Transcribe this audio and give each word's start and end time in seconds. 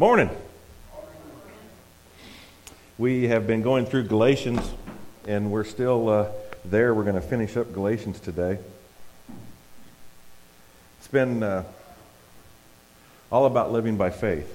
Morning. 0.00 0.30
We 2.96 3.28
have 3.28 3.46
been 3.46 3.60
going 3.60 3.84
through 3.84 4.04
Galatians, 4.04 4.66
and 5.28 5.52
we're 5.52 5.64
still 5.64 6.08
uh, 6.08 6.28
there. 6.64 6.94
We're 6.94 7.02
going 7.02 7.16
to 7.16 7.20
finish 7.20 7.54
up 7.58 7.74
Galatians 7.74 8.18
today. 8.18 8.58
It's 10.96 11.08
been 11.08 11.42
uh, 11.42 11.64
all 13.30 13.44
about 13.44 13.72
living 13.72 13.98
by 13.98 14.08
faith, 14.08 14.50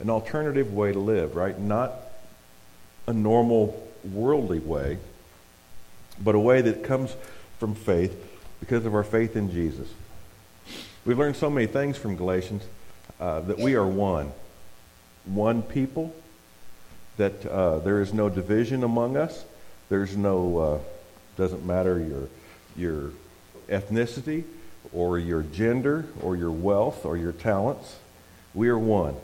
an 0.00 0.10
alternative 0.10 0.70
way 0.70 0.92
to 0.92 0.98
live, 0.98 1.34
right? 1.34 1.58
Not 1.58 1.94
a 3.06 3.14
normal 3.14 3.90
worldly 4.04 4.58
way, 4.58 4.98
but 6.22 6.34
a 6.34 6.38
way 6.38 6.60
that 6.60 6.84
comes 6.84 7.16
from 7.58 7.74
faith 7.74 8.14
because 8.60 8.84
of 8.84 8.94
our 8.94 9.02
faith 9.02 9.34
in 9.34 9.50
Jesus. 9.50 9.88
We've 11.06 11.18
learned 11.18 11.36
so 11.36 11.48
many 11.48 11.66
things 11.66 11.96
from 11.96 12.16
Galatians 12.16 12.64
uh, 13.20 13.40
that 13.40 13.58
we 13.58 13.74
are 13.74 13.86
one. 13.86 14.32
One 15.24 15.62
people, 15.62 16.14
that 17.16 17.44
uh, 17.46 17.78
there 17.78 18.00
is 18.00 18.12
no 18.12 18.28
division 18.28 18.84
among 18.84 19.16
us. 19.16 19.44
There's 19.88 20.16
no, 20.16 20.58
uh, 20.58 20.78
doesn't 21.36 21.64
matter 21.64 21.98
your, 21.98 22.28
your 22.76 23.10
ethnicity 23.68 24.44
or 24.92 25.18
your 25.18 25.42
gender 25.42 26.06
or 26.22 26.36
your 26.36 26.50
wealth 26.50 27.04
or 27.04 27.16
your 27.16 27.32
talents. 27.32 27.96
We 28.54 28.68
are 28.68 28.78
one. 28.78 29.16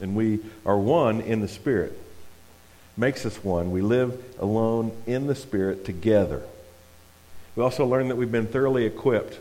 And 0.00 0.16
we 0.16 0.40
are 0.64 0.78
one 0.78 1.20
in 1.20 1.40
the 1.40 1.48
Spirit. 1.48 1.98
Makes 2.96 3.26
us 3.26 3.42
one. 3.44 3.70
We 3.70 3.82
live 3.82 4.22
alone 4.38 4.92
in 5.06 5.26
the 5.26 5.34
Spirit 5.34 5.84
together. 5.84 6.42
We 7.56 7.62
also 7.62 7.86
learn 7.86 8.08
that 8.08 8.16
we've 8.16 8.30
been 8.32 8.46
thoroughly 8.46 8.84
equipped. 8.84 9.38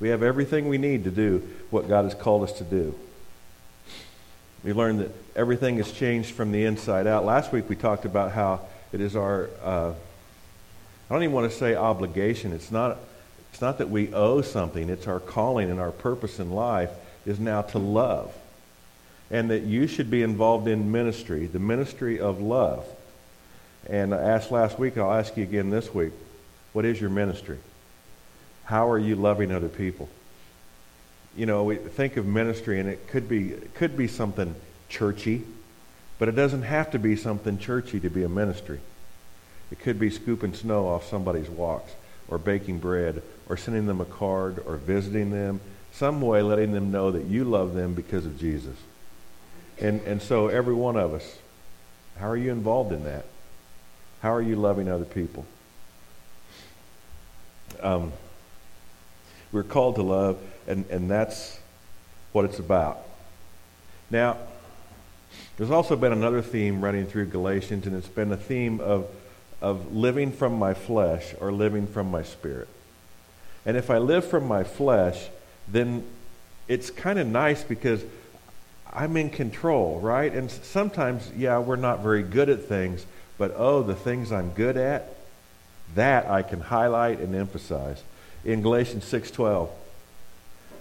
We 0.00 0.08
have 0.08 0.22
everything 0.22 0.68
we 0.68 0.78
need 0.78 1.04
to 1.04 1.10
do 1.10 1.48
what 1.70 1.88
God 1.88 2.04
has 2.04 2.14
called 2.14 2.42
us 2.42 2.52
to 2.58 2.64
do. 2.64 2.94
We 4.64 4.72
learned 4.72 5.00
that 5.00 5.10
everything 5.36 5.76
has 5.76 5.92
changed 5.92 6.30
from 6.30 6.50
the 6.50 6.64
inside 6.64 7.06
out. 7.06 7.26
Last 7.26 7.52
week 7.52 7.68
we 7.68 7.76
talked 7.76 8.06
about 8.06 8.32
how 8.32 8.60
it 8.92 9.00
is 9.02 9.14
our, 9.14 9.50
uh, 9.62 9.90
I 9.90 11.14
don't 11.14 11.22
even 11.22 11.34
want 11.34 11.52
to 11.52 11.56
say 11.56 11.74
obligation. 11.74 12.54
It's 12.54 12.70
not, 12.70 12.96
it's 13.52 13.60
not 13.60 13.76
that 13.78 13.90
we 13.90 14.12
owe 14.14 14.40
something, 14.40 14.88
it's 14.88 15.06
our 15.06 15.20
calling 15.20 15.70
and 15.70 15.78
our 15.78 15.90
purpose 15.90 16.40
in 16.40 16.50
life 16.50 16.90
is 17.26 17.38
now 17.38 17.60
to 17.60 17.78
love. 17.78 18.34
And 19.30 19.50
that 19.50 19.64
you 19.64 19.86
should 19.86 20.10
be 20.10 20.22
involved 20.22 20.66
in 20.66 20.90
ministry, 20.90 21.46
the 21.46 21.58
ministry 21.58 22.18
of 22.18 22.40
love. 22.40 22.86
And 23.86 24.14
I 24.14 24.22
asked 24.22 24.50
last 24.50 24.78
week, 24.78 24.96
I'll 24.96 25.12
ask 25.12 25.36
you 25.36 25.42
again 25.42 25.68
this 25.68 25.92
week 25.92 26.12
what 26.72 26.86
is 26.86 26.98
your 26.98 27.10
ministry? 27.10 27.58
How 28.64 28.90
are 28.90 28.98
you 28.98 29.14
loving 29.14 29.52
other 29.52 29.68
people? 29.68 30.08
You 31.36 31.46
know, 31.46 31.64
we 31.64 31.76
think 31.76 32.16
of 32.16 32.26
ministry 32.26 32.80
and 32.80 32.88
it 32.88 33.08
could 33.08 33.28
be, 33.28 33.50
it 33.52 33.74
could 33.74 33.96
be 33.96 34.06
something 34.06 34.54
churchy, 34.88 35.42
but 36.18 36.28
it 36.28 36.36
doesn't 36.36 36.62
have 36.62 36.90
to 36.92 36.98
be 36.98 37.16
something 37.16 37.58
churchy 37.58 38.00
to 38.00 38.08
be 38.08 38.22
a 38.22 38.28
ministry. 38.28 38.80
It 39.70 39.80
could 39.80 39.98
be 39.98 40.10
scooping 40.10 40.54
snow 40.54 40.86
off 40.86 41.08
somebody's 41.08 41.48
walks, 41.48 41.92
or 42.28 42.38
baking 42.38 42.78
bread, 42.78 43.22
or 43.48 43.56
sending 43.56 43.86
them 43.86 44.00
a 44.00 44.04
card, 44.04 44.62
or 44.66 44.76
visiting 44.76 45.30
them, 45.30 45.60
some 45.92 46.20
way 46.20 46.42
letting 46.42 46.72
them 46.72 46.90
know 46.90 47.10
that 47.10 47.24
you 47.24 47.44
love 47.44 47.74
them 47.74 47.94
because 47.94 48.24
of 48.26 48.38
Jesus. 48.38 48.76
And, 49.80 50.00
and 50.02 50.22
so, 50.22 50.48
every 50.48 50.74
one 50.74 50.96
of 50.96 51.12
us, 51.14 51.38
how 52.18 52.28
are 52.28 52.36
you 52.36 52.52
involved 52.52 52.92
in 52.92 53.04
that? 53.04 53.24
How 54.22 54.32
are 54.32 54.42
you 54.42 54.56
loving 54.56 54.88
other 54.88 55.04
people? 55.04 55.44
Um, 57.82 58.12
we're 59.50 59.64
called 59.64 59.96
to 59.96 60.02
love 60.02 60.38
and, 60.66 60.84
and 60.90 61.10
that's 61.10 61.58
what 62.32 62.44
it's 62.44 62.58
about. 62.58 62.98
Now, 64.10 64.36
there's 65.56 65.70
also 65.70 65.96
been 65.96 66.12
another 66.12 66.42
theme 66.42 66.82
running 66.82 67.06
through 67.06 67.26
Galatians, 67.26 67.86
and 67.86 67.96
it's 67.96 68.08
been 68.08 68.32
a 68.32 68.36
theme 68.36 68.80
of, 68.80 69.08
of 69.60 69.94
living 69.94 70.32
from 70.32 70.58
my 70.58 70.74
flesh 70.74 71.34
or 71.40 71.52
living 71.52 71.86
from 71.86 72.10
my 72.10 72.22
spirit. 72.22 72.68
And 73.64 73.76
if 73.76 73.90
I 73.90 73.98
live 73.98 74.24
from 74.24 74.46
my 74.46 74.64
flesh, 74.64 75.28
then 75.68 76.04
it's 76.68 76.90
kind 76.90 77.18
of 77.18 77.26
nice 77.26 77.62
because 77.62 78.04
I'm 78.92 79.16
in 79.16 79.30
control, 79.30 80.00
right? 80.00 80.32
And 80.32 80.50
sometimes, 80.50 81.30
yeah, 81.36 81.58
we're 81.58 81.76
not 81.76 82.02
very 82.02 82.22
good 82.22 82.48
at 82.48 82.64
things, 82.64 83.06
but 83.38 83.54
oh, 83.56 83.82
the 83.82 83.94
things 83.94 84.30
I'm 84.32 84.50
good 84.50 84.76
at, 84.76 85.14
that 85.94 86.26
I 86.26 86.42
can 86.42 86.60
highlight 86.60 87.20
and 87.20 87.34
emphasize. 87.34 88.02
In 88.44 88.62
Galatians 88.62 89.04
6:12, 89.04 89.68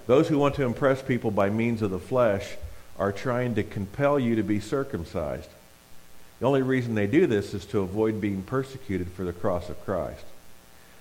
those 0.08 0.28
who 0.28 0.38
want 0.38 0.56
to 0.56 0.64
impress 0.64 1.02
people 1.02 1.32
by 1.32 1.50
means 1.50 1.82
of 1.82 1.92
the 1.92 2.00
flesh 2.00 2.56
are 2.98 3.12
trying 3.12 3.56
to 3.56 3.64
compel 3.64 4.20
you 4.20 4.36
to 4.36 4.44
be 4.44 4.60
circumcised. 4.60 5.50
The 6.40 6.46
only 6.46 6.62
reason 6.62 6.96
they 6.96 7.08
do 7.08 7.26
this 7.26 7.54
is 7.54 7.66
to 7.68 7.80
avoid 7.80 8.20
being 8.20 8.44
persecuted 8.44 9.10
for 9.12 9.24
the 9.24 9.34
cross 9.34 9.70
of 9.70 9.84
Christ. 9.86 10.26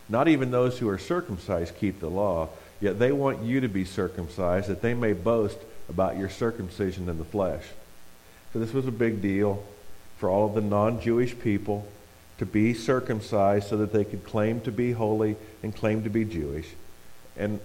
Not 0.08 0.28
even 0.28 0.50
those 0.50 0.78
who 0.78 0.88
are 0.88 0.98
circumcised 0.98 1.76
keep 1.78 2.00
the 2.00 2.10
law, 2.10 2.48
yet 2.80 2.98
they 2.98 3.12
want 3.12 3.42
you 3.42 3.60
to 3.60 3.68
be 3.68 3.84
circumcised 3.84 4.68
that 4.68 4.82
they 4.82 4.94
may 4.94 5.12
boast 5.12 5.58
about 5.88 6.16
your 6.16 6.28
circumcision 6.28 7.08
in 7.08 7.18
the 7.18 7.24
flesh. 7.24 7.64
So 8.52 8.58
this 8.58 8.72
was 8.72 8.86
a 8.86 8.92
big 8.92 9.22
deal 9.22 9.64
for 10.18 10.28
all 10.28 10.46
of 10.46 10.54
the 10.54 10.60
non 10.60 11.00
Jewish 11.00 11.38
people 11.38 11.86
to 12.38 12.46
be 12.46 12.74
circumcised 12.74 13.68
so 13.68 13.76
that 13.78 13.92
they 13.92 14.04
could 14.04 14.24
claim 14.24 14.60
to 14.62 14.72
be 14.72 14.92
holy 14.92 15.36
and 15.62 15.74
claim 15.74 16.04
to 16.04 16.10
be 16.10 16.24
Jewish. 16.24 16.68
And 17.36 17.60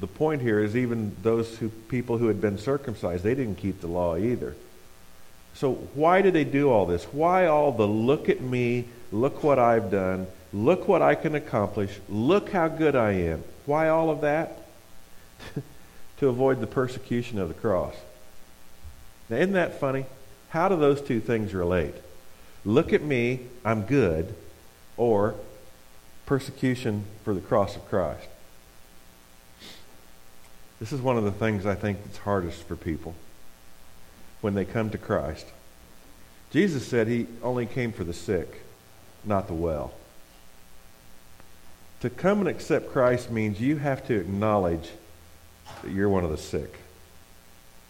the 0.00 0.06
point 0.06 0.42
here 0.42 0.60
is 0.60 0.76
even 0.76 1.16
those 1.22 1.56
who, 1.58 1.68
people 1.68 2.18
who 2.18 2.28
had 2.28 2.40
been 2.40 2.58
circumcised, 2.58 3.22
they 3.22 3.34
didn't 3.34 3.56
keep 3.56 3.80
the 3.80 3.86
law 3.86 4.16
either. 4.16 4.56
So 5.54 5.74
why 5.94 6.22
did 6.22 6.34
they 6.34 6.44
do 6.44 6.70
all 6.70 6.86
this? 6.86 7.04
Why 7.04 7.46
all 7.46 7.72
the 7.72 7.86
look 7.86 8.28
at 8.28 8.40
me, 8.40 8.86
look 9.10 9.42
what 9.42 9.58
I've 9.58 9.90
done, 9.90 10.26
look 10.52 10.88
what 10.88 11.02
I 11.02 11.14
can 11.14 11.34
accomplish, 11.34 12.00
look 12.08 12.50
how 12.50 12.68
good 12.68 12.96
I 12.96 13.12
am? 13.12 13.44
Why 13.66 13.88
all 13.88 14.10
of 14.10 14.22
that? 14.22 14.62
to 16.18 16.28
avoid 16.28 16.60
the 16.60 16.66
persecution 16.66 17.38
of 17.38 17.48
the 17.48 17.54
cross. 17.54 17.94
Now, 19.28 19.36
isn't 19.36 19.54
that 19.54 19.80
funny? 19.80 20.06
How 20.50 20.68
do 20.68 20.76
those 20.76 21.02
two 21.02 21.20
things 21.20 21.52
relate? 21.52 21.94
Look 22.64 22.92
at 22.92 23.02
me, 23.02 23.40
I'm 23.64 23.82
good, 23.82 24.34
or 24.96 25.34
persecution 26.26 27.04
for 27.24 27.34
the 27.34 27.40
cross 27.40 27.74
of 27.74 27.88
Christ. 27.88 28.28
This 30.82 30.90
is 30.90 31.00
one 31.00 31.16
of 31.16 31.22
the 31.22 31.30
things 31.30 31.64
I 31.64 31.76
think 31.76 32.02
that's 32.02 32.18
hardest 32.18 32.64
for 32.64 32.74
people 32.74 33.14
when 34.40 34.54
they 34.54 34.64
come 34.64 34.90
to 34.90 34.98
Christ. 34.98 35.46
Jesus 36.50 36.84
said 36.84 37.06
he 37.06 37.28
only 37.40 37.66
came 37.66 37.92
for 37.92 38.02
the 38.02 38.12
sick, 38.12 38.62
not 39.24 39.46
the 39.46 39.54
well. 39.54 39.92
To 42.00 42.10
come 42.10 42.40
and 42.40 42.48
accept 42.48 42.90
Christ 42.90 43.30
means 43.30 43.60
you 43.60 43.76
have 43.76 44.04
to 44.08 44.18
acknowledge 44.18 44.90
that 45.84 45.92
you're 45.92 46.08
one 46.08 46.24
of 46.24 46.30
the 46.30 46.36
sick, 46.36 46.74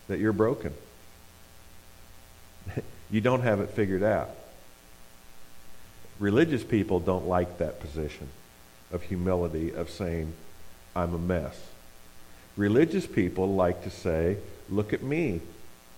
that 0.09 0.19
you're 0.19 0.35
broken. 0.35 0.75
you 3.11 3.23
don't 3.23 3.41
have 3.41 3.61
it 3.61 3.71
figured 3.71 4.03
out. 4.03 4.29
Religious 6.19 6.63
people 6.63 7.01
don't 7.01 7.27
like 7.27 7.57
that 7.57 7.81
position 7.81 8.29
of 8.93 9.01
humility, 9.05 9.73
of 9.73 9.89
saying, 9.89 10.35
I'm 10.95 11.15
a 11.15 11.19
mess. 11.19 11.59
Religious 12.57 13.07
people 13.07 13.55
like 13.55 13.85
to 13.85 13.91
say, 13.91 14.37
Look 14.69 14.93
at 14.93 15.03
me. 15.03 15.41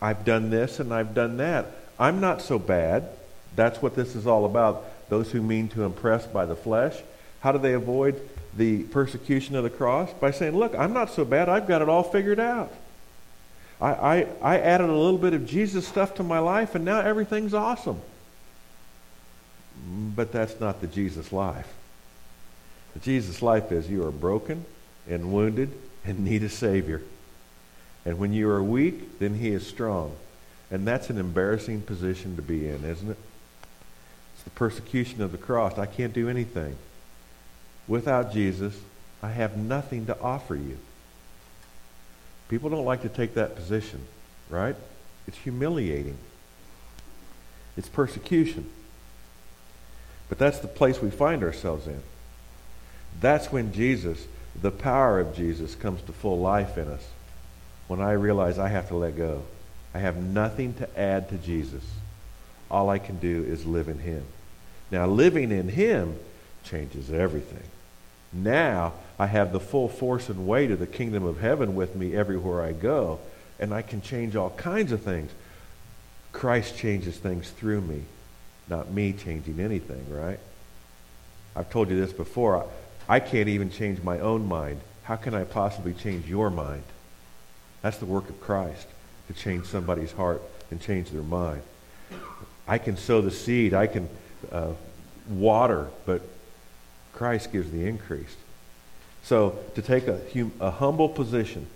I've 0.00 0.24
done 0.24 0.50
this 0.50 0.80
and 0.80 0.92
I've 0.92 1.14
done 1.14 1.36
that. 1.38 1.66
I'm 1.98 2.20
not 2.20 2.42
so 2.42 2.58
bad. 2.58 3.08
That's 3.56 3.80
what 3.80 3.94
this 3.94 4.16
is 4.16 4.26
all 4.26 4.44
about. 4.44 4.84
Those 5.08 5.30
who 5.30 5.42
mean 5.42 5.68
to 5.68 5.84
impress 5.84 6.26
by 6.26 6.44
the 6.44 6.56
flesh. 6.56 6.96
How 7.40 7.52
do 7.52 7.58
they 7.58 7.72
avoid 7.72 8.20
the 8.56 8.82
persecution 8.84 9.54
of 9.54 9.64
the 9.64 9.70
cross? 9.70 10.12
By 10.14 10.30
saying, 10.30 10.56
Look, 10.56 10.74
I'm 10.74 10.92
not 10.92 11.10
so 11.10 11.24
bad. 11.24 11.48
I've 11.48 11.68
got 11.68 11.82
it 11.82 11.88
all 11.88 12.02
figured 12.02 12.40
out. 12.40 12.72
I, 13.80 13.90
I, 13.90 14.26
I 14.40 14.58
added 14.58 14.88
a 14.88 14.94
little 14.94 15.18
bit 15.18 15.34
of 15.34 15.46
Jesus 15.46 15.86
stuff 15.86 16.14
to 16.14 16.22
my 16.22 16.38
life, 16.38 16.74
and 16.74 16.84
now 16.84 17.00
everything's 17.00 17.54
awesome. 17.54 18.00
Mm, 19.88 20.14
but 20.14 20.32
that's 20.32 20.60
not 20.60 20.80
the 20.80 20.86
Jesus 20.86 21.32
life. 21.32 21.72
The 22.94 23.00
Jesus 23.00 23.42
life 23.42 23.72
is 23.72 23.90
you 23.90 24.06
are 24.06 24.12
broken 24.12 24.64
and 25.08 25.32
wounded 25.32 25.72
and 26.04 26.20
need 26.20 26.42
a 26.42 26.48
Savior. 26.48 27.02
And 28.04 28.18
when 28.18 28.32
you 28.32 28.48
are 28.50 28.62
weak, 28.62 29.18
then 29.18 29.34
He 29.36 29.50
is 29.50 29.66
strong. 29.66 30.14
And 30.70 30.86
that's 30.86 31.10
an 31.10 31.18
embarrassing 31.18 31.82
position 31.82 32.36
to 32.36 32.42
be 32.42 32.68
in, 32.68 32.84
isn't 32.84 33.10
it? 33.10 33.18
It's 34.34 34.42
the 34.42 34.50
persecution 34.50 35.22
of 35.22 35.32
the 35.32 35.38
cross. 35.38 35.78
I 35.78 35.86
can't 35.86 36.12
do 36.12 36.28
anything. 36.28 36.76
Without 37.86 38.32
Jesus, 38.32 38.78
I 39.22 39.30
have 39.30 39.56
nothing 39.56 40.06
to 40.06 40.20
offer 40.20 40.56
you. 40.56 40.78
People 42.48 42.70
don't 42.70 42.84
like 42.84 43.02
to 43.02 43.08
take 43.08 43.34
that 43.34 43.56
position, 43.56 44.06
right? 44.50 44.76
It's 45.26 45.38
humiliating. 45.38 46.18
It's 47.76 47.88
persecution. 47.88 48.68
But 50.28 50.38
that's 50.38 50.58
the 50.58 50.68
place 50.68 51.00
we 51.00 51.10
find 51.10 51.42
ourselves 51.42 51.86
in. 51.86 52.02
That's 53.20 53.52
when 53.52 53.72
Jesus 53.72 54.26
the 54.60 54.70
power 54.70 55.20
of 55.20 55.34
Jesus 55.34 55.74
comes 55.74 56.00
to 56.02 56.12
full 56.12 56.38
life 56.38 56.78
in 56.78 56.88
us 56.88 57.06
when 57.88 58.00
I 58.00 58.12
realize 58.12 58.58
I 58.58 58.68
have 58.68 58.88
to 58.88 58.96
let 58.96 59.16
go. 59.16 59.42
I 59.94 59.98
have 59.98 60.16
nothing 60.16 60.74
to 60.74 60.98
add 60.98 61.28
to 61.28 61.36
Jesus. 61.36 61.84
All 62.70 62.88
I 62.90 62.98
can 62.98 63.18
do 63.18 63.44
is 63.44 63.66
live 63.66 63.88
in 63.88 63.98
him. 63.98 64.24
Now, 64.90 65.06
living 65.06 65.52
in 65.52 65.68
him 65.68 66.18
changes 66.64 67.12
everything. 67.12 67.62
Now 68.32 68.94
I 69.18 69.26
have 69.26 69.52
the 69.52 69.60
full 69.60 69.88
force 69.88 70.28
and 70.28 70.46
weight 70.46 70.70
of 70.70 70.80
the 70.80 70.86
kingdom 70.86 71.24
of 71.24 71.40
heaven 71.40 71.74
with 71.76 71.94
me 71.94 72.16
everywhere 72.16 72.62
I 72.62 72.72
go, 72.72 73.20
and 73.60 73.72
I 73.72 73.82
can 73.82 74.02
change 74.02 74.34
all 74.34 74.50
kinds 74.50 74.90
of 74.90 75.02
things. 75.02 75.30
Christ 76.32 76.76
changes 76.76 77.16
things 77.16 77.50
through 77.50 77.82
me, 77.82 78.02
not 78.68 78.90
me 78.90 79.12
changing 79.12 79.60
anything, 79.60 80.04
right? 80.10 80.40
I've 81.54 81.70
told 81.70 81.90
you 81.90 82.00
this 82.00 82.12
before. 82.12 82.56
I 82.56 82.64
can't 83.20 83.48
even 83.48 83.70
change 83.70 84.02
my 84.02 84.18
own 84.18 84.46
mind. 84.46 84.80
How 85.04 85.16
can 85.16 85.34
I 85.34 85.44
possibly 85.44 85.92
change 85.92 86.26
your 86.26 86.50
mind? 86.50 86.82
That's 87.82 87.98
the 87.98 88.06
work 88.06 88.30
of 88.30 88.40
Christ, 88.40 88.86
to 89.28 89.34
change 89.34 89.66
somebody's 89.66 90.12
heart 90.12 90.42
and 90.70 90.80
change 90.80 91.10
their 91.10 91.22
mind. 91.22 91.62
I 92.66 92.78
can 92.78 92.96
sow 92.96 93.20
the 93.20 93.30
seed, 93.30 93.74
I 93.74 93.86
can 93.86 94.08
uh, 94.50 94.72
water, 95.28 95.90
but 96.06 96.22
Christ 97.12 97.52
gives 97.52 97.70
the 97.70 97.86
increase. 97.86 98.36
So 99.22 99.58
to 99.74 99.82
take 99.82 100.06
a, 100.08 100.20
hum, 100.32 100.52
a 100.60 100.70
humble 100.70 101.08
position, 101.08 101.66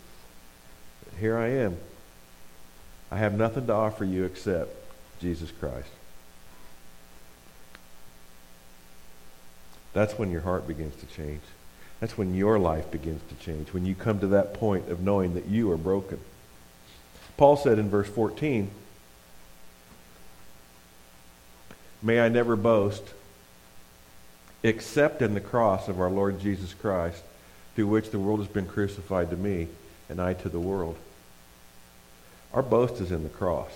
here 1.20 1.36
I 1.36 1.48
am. 1.48 1.76
I 3.10 3.18
have 3.18 3.34
nothing 3.34 3.66
to 3.66 3.72
offer 3.72 4.04
you 4.04 4.24
except 4.24 4.70
Jesus 5.20 5.50
Christ. 5.50 5.88
That's 9.98 10.16
when 10.16 10.30
your 10.30 10.42
heart 10.42 10.68
begins 10.68 10.94
to 11.00 11.06
change. 11.06 11.40
That's 11.98 12.16
when 12.16 12.32
your 12.32 12.56
life 12.56 12.88
begins 12.88 13.20
to 13.30 13.44
change, 13.44 13.72
when 13.72 13.84
you 13.84 13.96
come 13.96 14.20
to 14.20 14.28
that 14.28 14.54
point 14.54 14.88
of 14.90 15.00
knowing 15.00 15.34
that 15.34 15.46
you 15.46 15.72
are 15.72 15.76
broken. 15.76 16.20
Paul 17.36 17.56
said 17.56 17.80
in 17.80 17.90
verse 17.90 18.08
14, 18.08 18.70
May 22.00 22.20
I 22.20 22.28
never 22.28 22.54
boast 22.54 23.02
except 24.62 25.20
in 25.20 25.34
the 25.34 25.40
cross 25.40 25.88
of 25.88 26.00
our 26.00 26.10
Lord 26.10 26.38
Jesus 26.38 26.74
Christ, 26.74 27.24
through 27.74 27.88
which 27.88 28.12
the 28.12 28.20
world 28.20 28.38
has 28.38 28.48
been 28.48 28.66
crucified 28.66 29.30
to 29.30 29.36
me 29.36 29.66
and 30.08 30.22
I 30.22 30.32
to 30.34 30.48
the 30.48 30.60
world. 30.60 30.96
Our 32.54 32.62
boast 32.62 33.00
is 33.00 33.10
in 33.10 33.24
the 33.24 33.28
cross. 33.30 33.72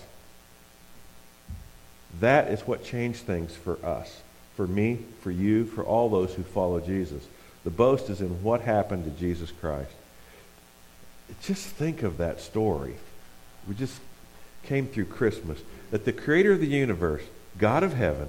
That 2.20 2.46
is 2.46 2.60
what 2.60 2.84
changed 2.84 3.22
things 3.22 3.56
for 3.56 3.84
us, 3.84 4.22
for 4.56 4.66
me, 4.66 4.98
for 5.20 5.30
you, 5.30 5.64
for 5.64 5.84
all 5.84 6.08
those 6.08 6.34
who 6.34 6.42
follow 6.42 6.80
Jesus. 6.80 7.22
The 7.64 7.70
boast 7.70 8.10
is 8.10 8.20
in 8.20 8.42
what 8.42 8.60
happened 8.60 9.04
to 9.04 9.10
Jesus 9.10 9.50
Christ. 9.50 9.90
Just 11.42 11.66
think 11.66 12.02
of 12.02 12.18
that 12.18 12.40
story. 12.40 12.96
We 13.68 13.74
just 13.74 13.98
came 14.64 14.86
through 14.86 15.06
Christmas. 15.06 15.58
That 15.90 16.04
the 16.04 16.12
creator 16.12 16.52
of 16.52 16.60
the 16.60 16.66
universe, 16.66 17.22
God 17.58 17.82
of 17.82 17.94
heaven, 17.94 18.28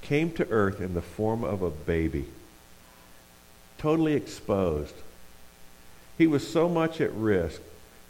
came 0.00 0.32
to 0.32 0.48
earth 0.50 0.80
in 0.80 0.94
the 0.94 1.02
form 1.02 1.44
of 1.44 1.62
a 1.62 1.70
baby, 1.70 2.26
totally 3.78 4.14
exposed. 4.14 4.94
He 6.18 6.26
was 6.26 6.46
so 6.46 6.68
much 6.68 7.00
at 7.00 7.12
risk 7.14 7.60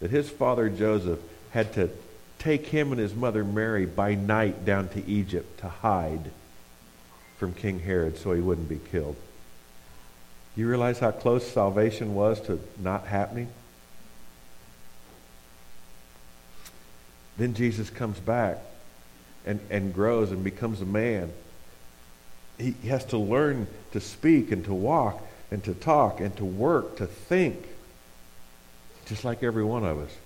that 0.00 0.10
his 0.10 0.28
father 0.28 0.68
Joseph 0.68 1.20
had 1.50 1.72
to 1.74 1.90
take 2.38 2.66
him 2.66 2.90
and 2.90 3.00
his 3.00 3.14
mother 3.14 3.44
Mary 3.44 3.86
by 3.86 4.14
night 4.14 4.64
down 4.64 4.88
to 4.88 5.06
Egypt 5.06 5.60
to 5.60 5.68
hide 5.68 6.30
from 7.42 7.54
King 7.54 7.80
Herod 7.80 8.18
so 8.18 8.34
he 8.34 8.40
wouldn't 8.40 8.68
be 8.68 8.78
killed. 8.92 9.16
You 10.54 10.68
realize 10.68 11.00
how 11.00 11.10
close 11.10 11.44
salvation 11.44 12.14
was 12.14 12.40
to 12.42 12.60
not 12.78 13.08
happening? 13.08 13.48
Then 17.36 17.54
Jesus 17.54 17.90
comes 17.90 18.20
back 18.20 18.58
and, 19.44 19.58
and 19.70 19.92
grows 19.92 20.30
and 20.30 20.44
becomes 20.44 20.80
a 20.82 20.84
man. 20.84 21.32
He 22.58 22.76
has 22.86 23.04
to 23.06 23.18
learn 23.18 23.66
to 23.90 23.98
speak 23.98 24.52
and 24.52 24.64
to 24.66 24.72
walk 24.72 25.20
and 25.50 25.64
to 25.64 25.74
talk 25.74 26.20
and 26.20 26.36
to 26.36 26.44
work, 26.44 26.98
to 26.98 27.08
think, 27.08 27.66
just 29.06 29.24
like 29.24 29.42
every 29.42 29.64
one 29.64 29.84
of 29.84 29.98
us. 29.98 30.16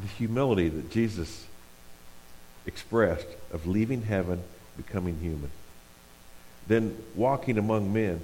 The 0.00 0.06
humility 0.06 0.68
that 0.68 0.88
Jesus 0.88 1.46
expressed 2.64 3.26
of 3.52 3.66
leaving 3.66 4.02
heaven, 4.02 4.44
becoming 4.76 5.18
human. 5.18 5.50
Then 6.66 6.96
walking 7.14 7.58
among 7.58 7.92
men 7.92 8.20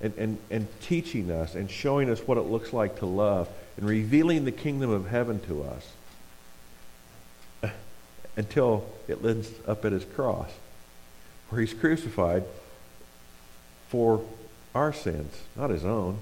and, 0.00 0.14
and, 0.16 0.38
and 0.50 0.68
teaching 0.80 1.30
us 1.30 1.54
and 1.54 1.70
showing 1.70 2.10
us 2.10 2.20
what 2.20 2.38
it 2.38 2.42
looks 2.42 2.72
like 2.72 2.98
to 3.00 3.06
love 3.06 3.48
and 3.76 3.88
revealing 3.88 4.44
the 4.44 4.52
kingdom 4.52 4.90
of 4.90 5.08
heaven 5.08 5.40
to 5.40 5.62
us 5.64 5.92
uh, 7.62 7.68
until 8.36 8.88
it 9.08 9.24
ends 9.24 9.50
up 9.66 9.84
at 9.84 9.92
his 9.92 10.04
cross, 10.04 10.50
where 11.48 11.60
he's 11.60 11.74
crucified 11.74 12.44
for 13.88 14.24
our 14.74 14.92
sins, 14.92 15.34
not 15.56 15.70
his 15.70 15.84
own. 15.84 16.18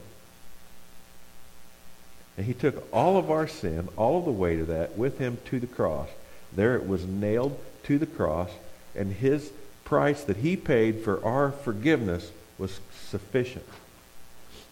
And 2.37 2.47
he 2.47 2.55
took 2.55 2.87
all 2.93 3.17
of 3.17 3.31
our 3.31 3.49
sin, 3.49 3.89
all 3.97 4.19
of 4.19 4.25
the 4.25 4.31
weight 4.31 4.61
of 4.61 4.67
that, 4.69 4.97
with 4.97 5.19
him 5.19 5.39
to 5.47 5.59
the 5.59 5.67
cross. 5.67 6.09
There 6.55 6.77
it 6.77 6.87
was 6.87 7.05
nailed 7.05 7.59
to 7.85 7.99
the 7.99 8.07
cross, 8.07 8.51
and 8.95 9.13
his 9.13 9.51
price 9.87 10.25
that 10.25 10.37
he 10.39 10.57
paid 10.57 11.01
for 11.03 11.25
our 11.25 11.53
forgiveness 11.53 12.31
was 12.59 12.81
sufficient. 13.09 13.65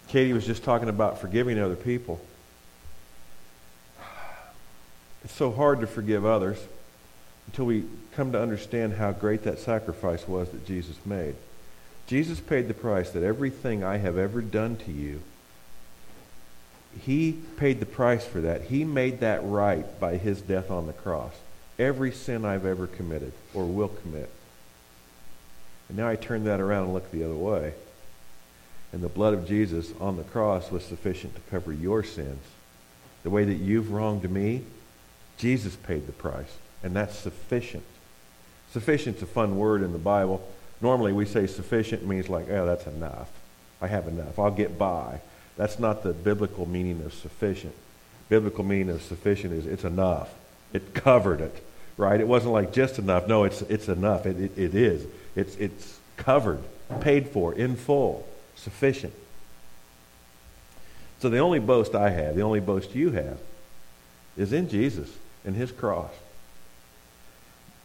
Katie 0.08 0.34
was 0.34 0.44
just 0.44 0.64
talking 0.64 0.88
about 0.88 1.20
forgiving 1.20 1.58
other 1.58 1.76
people. 1.76 2.20
It's 5.24 5.34
so 5.34 5.50
hard 5.50 5.80
to 5.80 5.86
forgive 5.86 6.26
others 6.26 6.58
until 7.46 7.64
we 7.64 7.84
come 8.12 8.32
to 8.32 8.42
understand 8.42 8.94
how 8.94 9.12
great 9.12 9.44
that 9.44 9.58
sacrifice 9.58 10.28
was 10.28 10.50
that 10.50 10.66
Jesus 10.66 10.96
made. 11.06 11.36
Jesus 12.06 12.40
paid 12.40 12.68
the 12.68 12.74
price 12.74 13.10
that 13.10 13.22
everything 13.22 13.82
I 13.82 13.96
have 13.98 14.18
ever 14.18 14.42
done 14.42 14.76
to 14.78 14.92
you, 14.92 15.22
he 17.00 17.38
paid 17.56 17.80
the 17.80 17.86
price 17.86 18.26
for 18.26 18.40
that. 18.42 18.62
He 18.62 18.84
made 18.84 19.20
that 19.20 19.40
right 19.44 19.98
by 20.00 20.16
his 20.16 20.42
death 20.42 20.70
on 20.70 20.86
the 20.86 20.92
cross. 20.92 21.32
Every 21.78 22.12
sin 22.12 22.44
I've 22.44 22.66
ever 22.66 22.86
committed 22.86 23.32
or 23.54 23.64
will 23.64 23.88
commit. 23.88 24.28
And 25.88 25.98
now 25.98 26.08
I 26.08 26.16
turn 26.16 26.44
that 26.44 26.60
around 26.60 26.84
and 26.84 26.94
look 26.94 27.10
the 27.10 27.24
other 27.24 27.34
way. 27.34 27.74
And 28.92 29.02
the 29.02 29.08
blood 29.08 29.34
of 29.34 29.46
Jesus 29.46 29.92
on 30.00 30.16
the 30.16 30.22
cross 30.22 30.70
was 30.70 30.84
sufficient 30.84 31.34
to 31.34 31.40
cover 31.50 31.72
your 31.72 32.02
sins. 32.04 32.42
The 33.24 33.30
way 33.30 33.44
that 33.44 33.54
you've 33.54 33.90
wronged 33.90 34.30
me, 34.30 34.62
Jesus 35.36 35.74
paid 35.74 36.06
the 36.06 36.12
price. 36.12 36.58
And 36.82 36.94
that's 36.94 37.18
sufficient. 37.18 37.84
Sufficient's 38.70 39.22
a 39.22 39.26
fun 39.26 39.56
word 39.56 39.82
in 39.82 39.92
the 39.92 39.98
Bible. 39.98 40.46
Normally 40.80 41.12
we 41.12 41.24
say 41.24 41.46
sufficient 41.46 42.06
means 42.06 42.28
like, 42.28 42.48
oh, 42.50 42.66
that's 42.66 42.86
enough. 42.86 43.30
I 43.80 43.86
have 43.86 44.06
enough. 44.06 44.38
I'll 44.38 44.50
get 44.50 44.78
by. 44.78 45.20
That's 45.56 45.78
not 45.78 46.02
the 46.02 46.12
biblical 46.12 46.66
meaning 46.66 47.02
of 47.04 47.14
sufficient. 47.14 47.74
Biblical 48.28 48.64
meaning 48.64 48.90
of 48.90 49.02
sufficient 49.02 49.52
is 49.54 49.66
it's 49.66 49.84
enough. 49.84 50.32
It 50.72 50.94
covered 50.94 51.40
it, 51.40 51.64
right? 51.96 52.20
It 52.20 52.26
wasn't 52.26 52.52
like 52.52 52.72
just 52.72 52.98
enough. 52.98 53.26
No, 53.28 53.44
it's, 53.44 53.62
it's 53.62 53.88
enough. 53.88 54.26
It, 54.26 54.38
it, 54.38 54.58
it 54.58 54.74
is. 54.74 55.06
It's, 55.36 55.56
it's 55.56 55.98
covered, 56.16 56.62
paid 57.00 57.28
for, 57.28 57.54
in 57.54 57.76
full 57.76 58.26
sufficient. 58.56 59.12
So 61.20 61.28
the 61.28 61.38
only 61.38 61.58
boast 61.58 61.94
I 61.94 62.10
have, 62.10 62.36
the 62.36 62.42
only 62.42 62.60
boast 62.60 62.94
you 62.94 63.10
have, 63.12 63.38
is 64.36 64.52
in 64.52 64.68
Jesus 64.68 65.10
and 65.44 65.56
his 65.56 65.72
cross. 65.72 66.12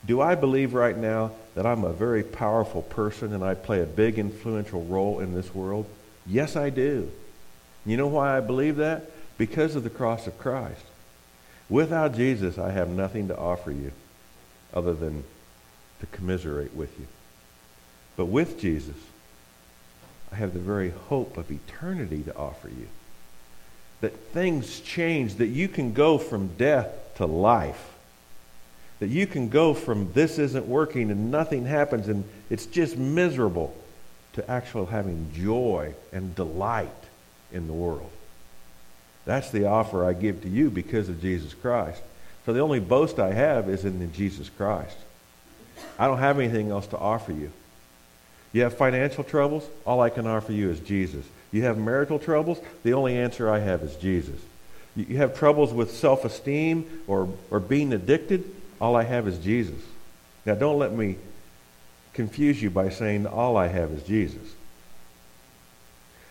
Do 0.06 0.22
I 0.22 0.36
believe 0.36 0.74
right 0.74 0.98
now 0.98 1.32
that 1.56 1.66
I'm 1.66 1.84
a 1.84 1.94
very 1.94 2.24
powerful 2.24 2.82
person 2.82 3.34
and 3.34 3.44
I 3.44 3.54
play 3.54 3.82
a 3.82 3.86
big 3.86 4.18
influential 4.18 4.84
role 4.86 5.20
in 5.20 5.34
this 5.34 5.54
world? 5.54 5.86
Yes, 6.26 6.56
I 6.56 6.70
do. 6.70 7.12
You 7.86 7.98
know 7.98 8.08
why 8.08 8.38
I 8.38 8.40
believe 8.40 8.78
that? 8.78 9.10
Because 9.38 9.76
of 9.76 9.84
the 9.84 9.90
cross 9.90 10.28
of 10.28 10.38
Christ. 10.38 10.84
Without 11.70 12.16
Jesus, 12.16 12.58
I 12.58 12.72
have 12.72 12.90
nothing 12.90 13.28
to 13.28 13.38
offer 13.38 13.72
you 13.72 13.92
other 14.74 14.94
than 14.94 15.24
to 16.00 16.06
commiserate 16.08 16.74
with 16.74 16.98
you. 17.00 17.08
But 18.20 18.26
with 18.26 18.60
Jesus, 18.60 18.98
I 20.30 20.36
have 20.36 20.52
the 20.52 20.60
very 20.60 20.90
hope 20.90 21.38
of 21.38 21.50
eternity 21.50 22.22
to 22.24 22.36
offer 22.36 22.68
you. 22.68 22.90
That 24.02 24.14
things 24.34 24.82
change, 24.82 25.36
that 25.36 25.48
you 25.48 25.70
can 25.70 25.94
go 25.94 26.18
from 26.18 26.50
death 26.58 26.90
to 27.16 27.26
life. 27.26 27.94
That 29.00 29.08
you 29.08 29.26
can 29.26 29.48
go 29.48 29.74
from 29.74 30.12
this 30.12 30.38
isn't 30.38 30.68
working 30.68 31.12
and 31.12 31.32
nothing 31.32 31.66
happens 31.66 32.10
and 32.10 32.26
it's 32.50 32.66
just 32.66 32.98
miserable 32.98 33.74
to 34.34 34.52
actual 34.52 34.88
having 34.88 35.32
joy 35.34 35.94
and 36.12 36.36
delight 36.36 36.90
in 37.54 37.68
the 37.68 37.74
world. 37.74 38.12
That's 39.24 39.50
the 39.50 39.68
offer 39.68 40.04
I 40.04 40.12
give 40.12 40.42
to 40.42 40.50
you 40.50 40.70
because 40.70 41.08
of 41.08 41.22
Jesus 41.22 41.54
Christ. 41.54 42.02
So 42.46 42.52
the 42.52 42.60
only 42.60 42.82
boast 42.82 43.18
I 43.18 43.32
have 43.32 43.70
is 43.70 43.86
in 43.86 44.12
Jesus 44.12 44.50
Christ. 44.50 44.98
I 45.98 46.08
don't 46.08 46.20
have 46.20 46.38
anything 46.38 46.70
else 46.70 46.88
to 46.88 46.98
offer 46.98 47.32
you. 47.32 47.54
You 48.52 48.64
have 48.64 48.76
financial 48.76 49.24
troubles? 49.24 49.68
All 49.86 50.02
I 50.02 50.10
can 50.10 50.26
offer 50.26 50.52
you 50.52 50.70
is 50.70 50.80
Jesus. 50.80 51.26
You 51.52 51.64
have 51.64 51.78
marital 51.78 52.20
troubles? 52.20 52.60
The 52.84 52.94
only 52.94 53.18
answer 53.18 53.50
I 53.50 53.60
have 53.60 53.82
is 53.82 53.96
Jesus. 53.96 54.40
You 54.96 55.18
have 55.18 55.38
troubles 55.38 55.72
with 55.72 55.92
self 55.92 56.26
esteem 56.26 57.04
or, 57.08 57.30
or 57.52 57.60
being 57.60 57.94
addicted, 57.94 58.44
all 58.82 58.96
I 58.96 59.04
have 59.04 59.28
is 59.28 59.38
Jesus. 59.38 59.82
Now, 60.46 60.56
don't 60.56 60.80
let 60.80 60.92
me 60.92 61.18
confuse 62.14 62.62
you 62.62 62.70
by 62.70 62.90
saying 62.90 63.28
all 63.28 63.56
I 63.56 63.68
have 63.68 63.92
is 63.92 64.04
Jesus. 64.04 64.56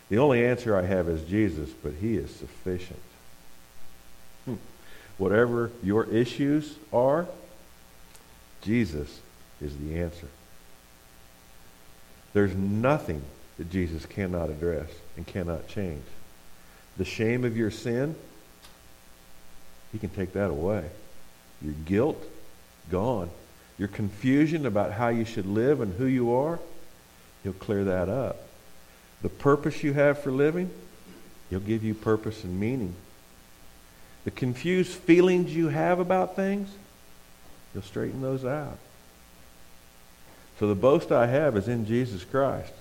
The 0.08 0.18
only 0.18 0.44
answer 0.44 0.76
I 0.76 0.82
have 0.82 1.08
is 1.08 1.22
Jesus, 1.28 1.70
but 1.82 1.92
He 2.00 2.16
is 2.16 2.34
sufficient. 2.34 3.00
Hmm. 4.44 4.54
Whatever 5.18 5.70
your 5.82 6.04
issues 6.04 6.76
are, 6.92 7.26
Jesus 8.62 9.20
is 9.60 9.76
the 9.76 9.98
answer. 9.98 10.28
There's 12.32 12.54
nothing 12.54 13.22
that 13.56 13.70
Jesus 13.70 14.06
cannot 14.06 14.50
address 14.50 14.88
and 15.16 15.26
cannot 15.26 15.68
change. 15.68 16.04
The 16.96 17.04
shame 17.04 17.44
of 17.44 17.56
your 17.56 17.70
sin, 17.70 18.14
He 19.92 19.98
can 19.98 20.10
take 20.10 20.32
that 20.32 20.50
away. 20.50 20.84
Your 21.62 21.74
guilt, 21.84 22.22
gone. 22.90 23.30
Your 23.78 23.88
confusion 23.88 24.66
about 24.66 24.92
how 24.92 25.08
you 25.08 25.24
should 25.24 25.46
live 25.46 25.80
and 25.80 25.94
who 25.94 26.06
you 26.06 26.32
are, 26.34 26.58
He'll 27.42 27.52
clear 27.52 27.84
that 27.84 28.08
up. 28.08 28.36
The 29.22 29.28
purpose 29.28 29.82
you 29.82 29.92
have 29.92 30.20
for 30.22 30.30
living, 30.30 30.70
He'll 31.50 31.60
give 31.60 31.82
you 31.82 31.94
purpose 31.94 32.44
and 32.44 32.58
meaning. 32.58 32.94
The 34.24 34.30
confused 34.30 34.92
feelings 34.92 35.54
you 35.54 35.68
have 35.68 36.00
about 36.00 36.36
things, 36.36 36.68
He'll 37.72 37.82
straighten 37.82 38.20
those 38.20 38.44
out. 38.44 38.78
So 40.58 40.66
the 40.66 40.74
boast 40.74 41.12
I 41.12 41.26
have 41.26 41.56
is 41.56 41.68
in 41.68 41.86
Jesus 41.86 42.24
Christ. 42.24 42.72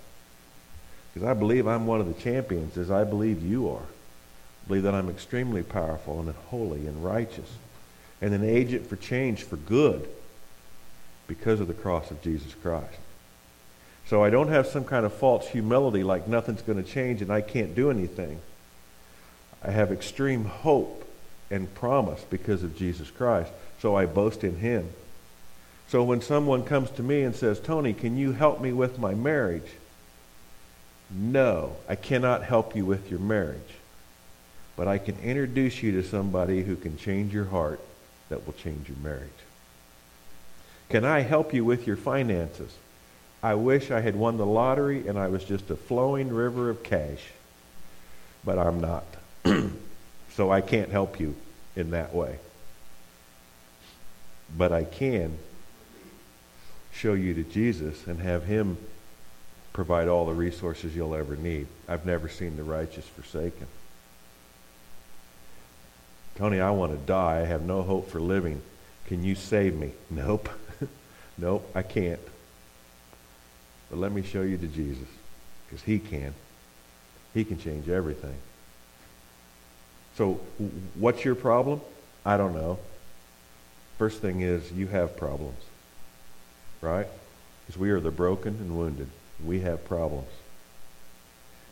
Because 1.13 1.27
I 1.27 1.33
believe 1.33 1.67
I'm 1.67 1.87
one 1.87 1.99
of 1.99 2.07
the 2.07 2.21
champions, 2.21 2.77
as 2.77 2.91
I 2.91 3.03
believe 3.03 3.43
you 3.43 3.69
are. 3.69 3.81
I 3.81 4.67
believe 4.67 4.83
that 4.83 4.95
I'm 4.95 5.09
extremely 5.09 5.63
powerful 5.63 6.19
and 6.19 6.33
holy 6.49 6.87
and 6.87 7.03
righteous 7.03 7.49
and 8.21 8.33
an 8.33 8.43
agent 8.43 8.87
for 8.87 8.95
change 8.95 9.43
for 9.43 9.57
good 9.57 10.07
because 11.27 11.59
of 11.59 11.67
the 11.67 11.73
cross 11.73 12.11
of 12.11 12.21
Jesus 12.21 12.53
Christ. 12.55 12.99
So 14.07 14.23
I 14.23 14.29
don't 14.29 14.47
have 14.47 14.67
some 14.67 14.85
kind 14.85 15.05
of 15.05 15.13
false 15.13 15.47
humility 15.47 16.03
like 16.03 16.27
nothing's 16.27 16.61
going 16.61 16.81
to 16.81 16.89
change 16.89 17.21
and 17.21 17.31
I 17.31 17.41
can't 17.41 17.75
do 17.75 17.91
anything. 17.91 18.39
I 19.63 19.71
have 19.71 19.91
extreme 19.91 20.45
hope 20.45 21.07
and 21.51 21.73
promise 21.75 22.23
because 22.29 22.63
of 22.63 22.77
Jesus 22.77 23.09
Christ. 23.11 23.51
So 23.81 23.95
I 23.95 24.05
boast 24.05 24.43
in 24.43 24.57
him. 24.57 24.89
So 25.89 26.03
when 26.03 26.21
someone 26.21 26.63
comes 26.63 26.91
to 26.91 27.03
me 27.03 27.21
and 27.21 27.35
says, 27.35 27.59
Tony, 27.59 27.93
can 27.93 28.17
you 28.17 28.33
help 28.33 28.59
me 28.59 28.73
with 28.73 28.99
my 28.99 29.13
marriage? 29.13 29.71
No, 31.09 31.77
I 31.87 31.95
cannot 31.95 32.43
help 32.43 32.75
you 32.75 32.85
with 32.85 33.09
your 33.09 33.21
marriage. 33.21 33.61
But 34.75 34.87
I 34.87 34.97
can 34.97 35.17
introduce 35.19 35.81
you 35.81 35.93
to 35.93 36.07
somebody 36.07 36.63
who 36.63 36.75
can 36.75 36.97
change 36.97 37.33
your 37.33 37.45
heart 37.45 37.79
that 38.29 38.45
will 38.45 38.53
change 38.53 38.89
your 38.89 38.97
marriage. 38.97 39.29
Can 40.89 41.05
I 41.05 41.21
help 41.21 41.53
you 41.53 41.63
with 41.63 41.87
your 41.87 41.95
finances? 41.95 42.73
I 43.41 43.53
wish 43.53 43.89
I 43.89 44.01
had 44.01 44.15
won 44.15 44.37
the 44.37 44.45
lottery 44.45 45.07
and 45.07 45.17
I 45.17 45.27
was 45.27 45.43
just 45.43 45.69
a 45.69 45.75
flowing 45.75 46.29
river 46.29 46.69
of 46.69 46.83
cash, 46.83 47.23
but 48.43 48.57
I'm 48.59 48.81
not. 48.81 49.05
so 50.31 50.51
I 50.51 50.59
can't 50.61 50.89
help 50.89 51.19
you 51.19 51.35
in 51.75 51.91
that 51.91 52.13
way. 52.13 52.39
But 54.57 54.71
I 54.71 54.83
can 54.83 55.37
show 56.97 57.13
you 57.13 57.33
to 57.35 57.43
Jesus 57.43 58.07
and 58.07 58.19
have 58.19 58.45
him 58.45 58.77
provide 59.71 60.07
all 60.07 60.25
the 60.25 60.33
resources 60.33 60.95
you'll 60.95 61.13
ever 61.13 61.35
need. 61.35 61.67
I've 61.87 62.05
never 62.05 62.27
seen 62.27 62.57
the 62.57 62.63
righteous 62.63 63.05
forsaken. 63.05 63.67
Tony, 66.35 66.59
I 66.59 66.71
want 66.71 66.93
to 66.93 66.97
die. 66.97 67.41
I 67.41 67.45
have 67.45 67.61
no 67.61 67.83
hope 67.83 68.09
for 68.09 68.19
living. 68.19 68.61
Can 69.05 69.23
you 69.23 69.35
save 69.35 69.75
me? 69.75 69.91
Nope. 70.09 70.49
nope, 71.37 71.69
I 71.75 71.83
can't. 71.83 72.19
But 73.89 73.99
let 73.99 74.11
me 74.11 74.23
show 74.23 74.41
you 74.41 74.57
to 74.57 74.67
Jesus, 74.67 75.07
because 75.65 75.83
he 75.83 75.99
can. 75.99 76.33
He 77.33 77.43
can 77.43 77.59
change 77.59 77.87
everything. 77.87 78.35
So, 80.15 80.39
what's 80.95 81.23
your 81.23 81.35
problem? 81.35 81.81
I 82.25 82.37
don't 82.37 82.55
know. 82.55 82.79
First 83.97 84.21
thing 84.21 84.41
is, 84.41 84.71
you 84.71 84.87
have 84.87 85.15
problems, 85.15 85.61
right? 86.81 87.07
Because 87.65 87.79
we 87.79 87.89
are 87.91 87.99
the 87.99 88.11
broken 88.11 88.55
and 88.55 88.77
wounded. 88.77 89.07
We 89.43 89.61
have 89.61 89.85
problems. 89.85 90.29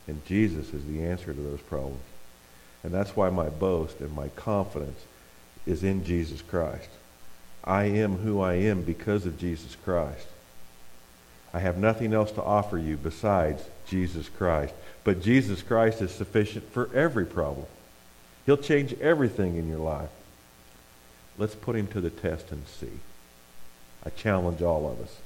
And 0.08 0.26
Jesus 0.26 0.74
is 0.74 0.86
the 0.86 1.04
answer 1.04 1.34
to 1.34 1.42
those 1.42 1.62
problems. 1.62 2.02
And 2.84 2.94
that's 2.94 3.16
why 3.16 3.30
my 3.30 3.50
boast 3.50 4.00
and 4.00 4.14
my 4.14 4.30
confidence 4.30 5.00
is 5.66 5.84
in 5.84 6.04
Jesus 6.04 6.42
Christ. 6.42 6.90
I 7.64 7.86
am 7.86 8.18
who 8.18 8.42
I 8.42 8.54
am 8.54 8.84
because 8.84 9.26
of 9.26 9.40
Jesus 9.40 9.76
Christ. 9.84 10.28
I 11.52 11.60
have 11.60 11.78
nothing 11.78 12.14
else 12.14 12.32
to 12.34 12.44
offer 12.44 12.78
you 12.78 12.98
besides 12.98 13.64
Jesus 13.88 14.30
Christ. 14.30 14.74
But 15.04 15.22
Jesus 15.22 15.62
Christ 15.62 16.02
is 16.02 16.12
sufficient 16.12 16.72
for 16.72 16.94
every 16.94 17.26
problem. 17.26 17.66
He'll 18.46 18.58
change 18.58 18.94
everything 19.02 19.56
in 19.58 19.68
your 19.68 19.80
life. 19.80 20.10
Let's 21.38 21.56
put 21.56 21.76
him 21.76 21.88
to 21.88 22.02
the 22.02 22.10
test 22.10 22.52
and 22.52 22.68
see. 22.68 23.00
I 24.06 24.10
challenge 24.12 24.62
all 24.62 24.90
of 24.90 25.02
us. 25.02 25.18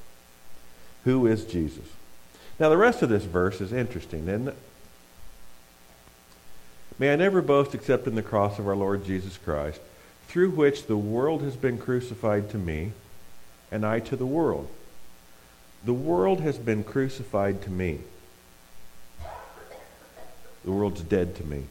Who 1.03 1.27
is 1.27 1.45
Jesus? 1.45 1.85
Now, 2.59 2.69
the 2.69 2.77
rest 2.77 3.01
of 3.01 3.09
this 3.09 3.23
verse 3.23 3.61
is 3.61 3.71
interesting, 3.71 4.27
isn't 4.27 4.49
it? 4.49 4.57
May 6.97 7.13
I 7.13 7.15
never 7.15 7.41
boast 7.41 7.73
except 7.73 8.07
in 8.07 8.15
the 8.15 8.21
cross 8.21 8.59
of 8.59 8.67
our 8.67 8.75
Lord 8.75 9.05
Jesus 9.05 9.37
Christ, 9.37 9.79
through 10.27 10.51
which 10.51 10.85
the 10.85 10.97
world 10.97 11.41
has 11.41 11.55
been 11.55 11.77
crucified 11.77 12.49
to 12.51 12.57
me, 12.57 12.91
and 13.71 13.85
I 13.85 14.01
to 14.01 14.15
the 14.15 14.25
world. 14.25 14.67
The 15.85 15.93
world 15.93 16.41
has 16.41 16.57
been 16.57 16.83
crucified 16.83 17.61
to 17.61 17.69
me. 17.69 17.99
The 20.65 20.71
world's 20.71 21.01
dead 21.01 21.35
to 21.37 21.45
me. 21.45 21.63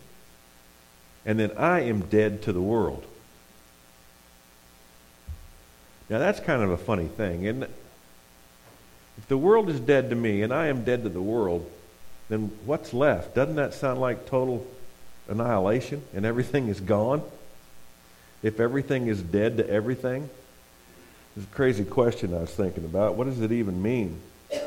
And 1.27 1.39
then 1.39 1.51
I 1.59 1.81
am 1.81 2.01
dead 2.07 2.41
to 2.43 2.53
the 2.55 2.63
world. 2.63 3.05
Now 6.09 6.19
that's 6.19 6.41
kind 6.41 6.63
of 6.63 6.71
a 6.71 6.77
funny 6.77 7.07
thing, 7.07 7.45
isn't? 7.45 7.71
If 9.19 9.27
the 9.29 9.37
world 9.37 9.69
is 9.69 9.81
dead 9.81 10.11
to 10.11 10.17
me 10.17 10.43
and 10.43 10.53
I 10.53 10.69
am 10.69 10.85
dead 10.85 11.03
to 11.03 11.09
the 11.09 11.23
world, 11.23 11.69
then 12.29 12.51
what's 12.65 12.93
left? 12.93 13.35
Doesn't 13.35 13.57
that 13.57 13.75
sound 13.75 14.01
like 14.01 14.27
total 14.27 14.67
annihilation 15.29 16.03
and 16.15 16.25
everything 16.25 16.69
is 16.69 16.81
gone? 16.81 17.23
If 18.43 18.61
everything 18.61 19.09
is 19.09 19.21
dead 19.21 19.57
to 19.57 19.69
everything? 19.69 20.31
It's 21.37 21.45
a 21.45 21.49
crazy 21.55 21.85
question 21.85 22.35
I 22.35 22.41
was 22.41 22.51
thinking 22.51 22.85
about. 22.85 23.17
What 23.17 23.27
does 23.27 23.41
it 23.41 23.53
even 23.53 23.83
mean 23.83 24.21
to 24.51 24.61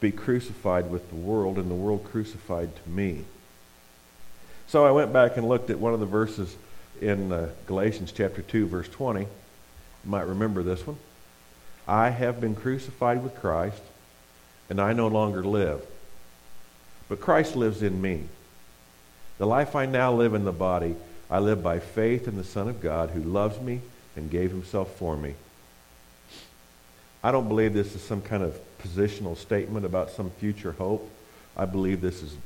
be 0.00 0.12
crucified 0.12 0.90
with 0.90 1.08
the 1.08 1.16
world 1.16 1.58
and 1.58 1.70
the 1.70 1.74
world 1.74 2.04
crucified 2.04 2.70
to 2.76 2.90
me? 2.90 3.24
So 4.66 4.84
I 4.86 4.90
went 4.90 5.12
back 5.12 5.36
and 5.36 5.48
looked 5.48 5.70
at 5.70 5.78
one 5.78 5.94
of 5.94 6.00
the 6.00 6.06
verses 6.06 6.56
in 7.00 7.32
uh, 7.32 7.50
Galatians 7.66 8.12
chapter 8.12 8.42
2, 8.42 8.66
verse 8.66 8.88
20. 8.88 9.26
You 10.04 10.10
might 10.10 10.26
remember 10.26 10.62
this 10.62 10.86
one. 10.86 10.96
I 11.86 12.10
have 12.10 12.40
been 12.40 12.54
crucified 12.54 13.22
with 13.22 13.40
Christ, 13.40 13.82
and 14.70 14.80
I 14.80 14.92
no 14.92 15.08
longer 15.08 15.44
live. 15.44 15.82
But 17.08 17.20
Christ 17.20 17.56
lives 17.56 17.82
in 17.82 18.00
me. 18.00 18.24
The 19.38 19.46
life 19.46 19.74
I 19.74 19.86
now 19.86 20.12
live 20.12 20.34
in 20.34 20.44
the 20.44 20.52
body, 20.52 20.94
I 21.30 21.38
live 21.38 21.62
by 21.62 21.78
faith 21.78 22.28
in 22.28 22.36
the 22.36 22.44
Son 22.44 22.68
of 22.68 22.80
God 22.80 23.10
who 23.10 23.20
loves 23.20 23.60
me 23.60 23.80
and 24.16 24.30
gave 24.30 24.50
himself 24.50 24.96
for 24.96 25.16
me. 25.16 25.34
I 27.22 27.32
don't 27.32 27.48
believe 27.48 27.72
this 27.72 27.94
is 27.94 28.02
some 28.02 28.20
kind 28.20 28.42
of 28.42 28.58
positional 28.82 29.36
statement 29.36 29.86
about 29.86 30.10
some 30.10 30.30
future 30.30 30.72
hope. 30.72 31.10
I 31.56 31.64
believe 31.64 32.00
this 32.00 32.22
is 32.22 32.36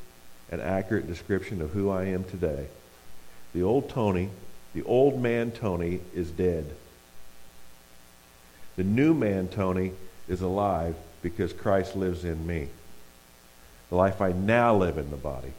an 0.51 0.61
accurate 0.61 1.07
description 1.07 1.61
of 1.61 1.71
who 1.71 1.91
I 1.91 2.05
am 2.05 2.25
today. 2.25 2.69
The 3.55 3.63
old 3.63 3.91
Tony, 3.91 4.31
the 4.75 4.85
old 4.85 5.21
man 5.21 5.51
Tony, 5.51 6.01
is 6.15 6.31
dead. 6.31 6.75
The 8.79 8.85
new 8.85 9.13
man, 9.13 9.49
Tony, 9.49 9.91
is 10.29 10.41
alive 10.41 10.95
because 11.21 11.53
Christ 11.53 11.97
lives 11.97 12.25
in 12.25 12.47
me. 12.47 12.69
The 13.89 13.97
life 13.97 14.21
I 14.21 14.31
now 14.31 14.77
live 14.77 14.99
in 14.99 15.11
the 15.11 15.17
body. 15.17 15.53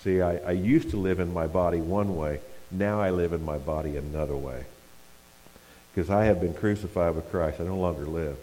See, 0.00 0.20
I, 0.20 0.38
I 0.38 0.50
used 0.50 0.90
to 0.90 0.96
live 0.96 1.20
in 1.20 1.32
my 1.32 1.46
body 1.46 1.80
one 1.80 2.16
way. 2.16 2.40
Now 2.72 3.00
I 3.00 3.10
live 3.10 3.32
in 3.32 3.44
my 3.44 3.58
body 3.58 3.96
another 3.96 4.36
way. 4.36 4.64
Because 5.94 6.10
I 6.10 6.24
have 6.24 6.40
been 6.40 6.52
crucified 6.52 7.14
with 7.14 7.30
Christ. 7.30 7.60
I 7.60 7.64
no 7.64 7.76
longer 7.76 8.06
live. 8.06 8.38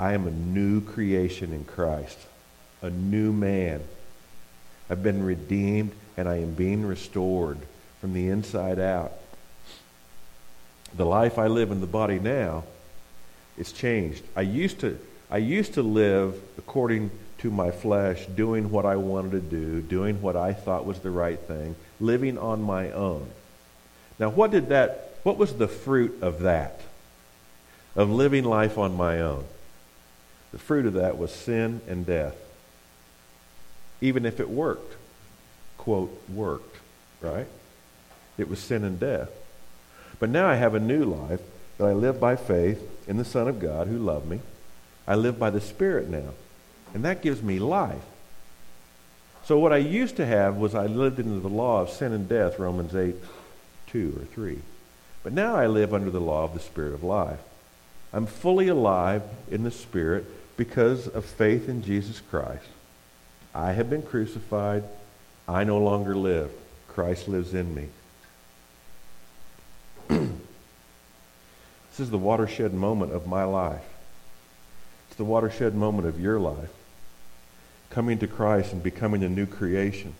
I 0.00 0.14
am 0.14 0.26
a 0.26 0.32
new 0.32 0.80
creation 0.80 1.52
in 1.52 1.64
Christ, 1.66 2.18
a 2.82 2.90
new 2.90 3.32
man. 3.32 3.80
I've 4.90 5.04
been 5.04 5.22
redeemed 5.22 5.92
and 6.16 6.28
I 6.28 6.38
am 6.38 6.54
being 6.54 6.84
restored 6.84 7.58
from 8.00 8.12
the 8.12 8.26
inside 8.26 8.80
out. 8.80 9.12
The 10.96 11.06
life 11.06 11.38
I 11.38 11.46
live 11.46 11.70
in 11.70 11.80
the 11.80 11.86
body 11.86 12.18
now 12.18 12.64
it's 13.56 13.72
changed. 13.72 14.22
I 14.36 14.42
used 14.42 14.80
to 14.80 14.98
I 15.30 15.38
used 15.38 15.74
to 15.74 15.82
live 15.82 16.40
according 16.58 17.10
to 17.38 17.50
my 17.50 17.70
flesh, 17.70 18.24
doing 18.26 18.70
what 18.70 18.86
I 18.86 18.96
wanted 18.96 19.32
to 19.32 19.40
do, 19.40 19.80
doing 19.82 20.22
what 20.22 20.36
I 20.36 20.52
thought 20.52 20.86
was 20.86 21.00
the 21.00 21.10
right 21.10 21.38
thing, 21.38 21.74
living 22.00 22.38
on 22.38 22.62
my 22.62 22.90
own. 22.92 23.28
Now, 24.18 24.30
what 24.30 24.50
did 24.50 24.68
that, 24.68 25.18
what 25.24 25.36
was 25.36 25.54
the 25.54 25.68
fruit 25.68 26.22
of 26.22 26.40
that? 26.42 26.80
Of 27.96 28.10
living 28.10 28.44
life 28.44 28.78
on 28.78 28.96
my 28.96 29.20
own? 29.20 29.44
The 30.52 30.58
fruit 30.58 30.86
of 30.86 30.94
that 30.94 31.18
was 31.18 31.32
sin 31.32 31.80
and 31.88 32.06
death. 32.06 32.36
Even 34.00 34.24
if 34.24 34.40
it 34.40 34.48
worked, 34.48 34.96
quote, 35.78 36.16
worked, 36.28 36.76
right? 37.20 37.48
It 38.38 38.48
was 38.48 38.58
sin 38.58 38.84
and 38.84 39.00
death. 39.00 39.30
But 40.18 40.30
now 40.30 40.46
I 40.46 40.54
have 40.54 40.74
a 40.74 40.80
new 40.80 41.04
life 41.04 41.40
that 41.78 41.86
I 41.86 41.92
live 41.92 42.20
by 42.20 42.36
faith 42.36 42.82
in 43.08 43.16
the 43.16 43.24
Son 43.24 43.48
of 43.48 43.60
God 43.60 43.88
who 43.88 43.98
loved 43.98 44.28
me. 44.28 44.40
I 45.06 45.14
live 45.14 45.38
by 45.38 45.50
the 45.50 45.60
Spirit 45.60 46.08
now. 46.08 46.30
And 46.94 47.04
that 47.04 47.22
gives 47.22 47.42
me 47.42 47.58
life. 47.58 48.04
So 49.44 49.58
what 49.58 49.72
I 49.72 49.78
used 49.78 50.16
to 50.16 50.26
have 50.26 50.56
was 50.56 50.74
I 50.74 50.86
lived 50.86 51.20
under 51.20 51.40
the 51.40 51.48
law 51.48 51.82
of 51.82 51.90
sin 51.90 52.12
and 52.12 52.28
death, 52.28 52.58
Romans 52.58 52.94
8, 52.94 53.14
2 53.88 54.18
or 54.20 54.24
3. 54.26 54.58
But 55.22 55.32
now 55.32 55.56
I 55.56 55.66
live 55.66 55.92
under 55.92 56.10
the 56.10 56.20
law 56.20 56.44
of 56.44 56.54
the 56.54 56.60
Spirit 56.60 56.94
of 56.94 57.02
life. 57.02 57.40
I'm 58.12 58.26
fully 58.26 58.68
alive 58.68 59.22
in 59.50 59.64
the 59.64 59.70
Spirit 59.70 60.24
because 60.56 61.08
of 61.08 61.24
faith 61.24 61.68
in 61.68 61.82
Jesus 61.82 62.20
Christ. 62.20 62.68
I 63.54 63.72
have 63.72 63.90
been 63.90 64.02
crucified. 64.02 64.84
I 65.48 65.64
no 65.64 65.78
longer 65.78 66.16
live. 66.16 66.50
Christ 66.88 67.28
lives 67.28 67.54
in 67.54 67.74
me. 67.74 67.88
Is 72.00 72.10
the 72.10 72.18
watershed 72.18 72.74
moment 72.74 73.12
of 73.12 73.26
my 73.26 73.44
life. 73.44 73.84
It's 75.08 75.16
the 75.16 75.24
watershed 75.24 75.74
moment 75.74 76.08
of 76.08 76.20
your 76.20 76.40
life. 76.40 76.70
Coming 77.90 78.18
to 78.18 78.26
Christ 78.26 78.72
and 78.72 78.82
becoming 78.82 79.22
a 79.22 79.28
new 79.28 79.46
creation. 79.46 80.14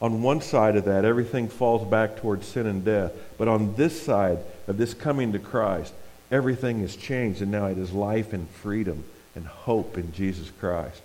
On 0.00 0.22
one 0.22 0.40
side 0.40 0.76
of 0.76 0.86
that, 0.86 1.04
everything 1.04 1.48
falls 1.48 1.88
back 1.88 2.16
towards 2.16 2.46
sin 2.46 2.66
and 2.66 2.84
death. 2.84 3.12
But 3.38 3.48
on 3.48 3.76
this 3.76 4.02
side 4.02 4.38
of 4.66 4.78
this 4.78 4.94
coming 4.94 5.32
to 5.32 5.38
Christ, 5.38 5.92
everything 6.30 6.80
has 6.80 6.96
changed, 6.96 7.42
and 7.42 7.52
now 7.52 7.66
it 7.66 7.78
is 7.78 7.92
life 7.92 8.32
and 8.32 8.48
freedom 8.48 9.04
and 9.34 9.46
hope 9.46 9.98
in 9.98 10.12
Jesus 10.12 10.50
Christ. 10.58 11.00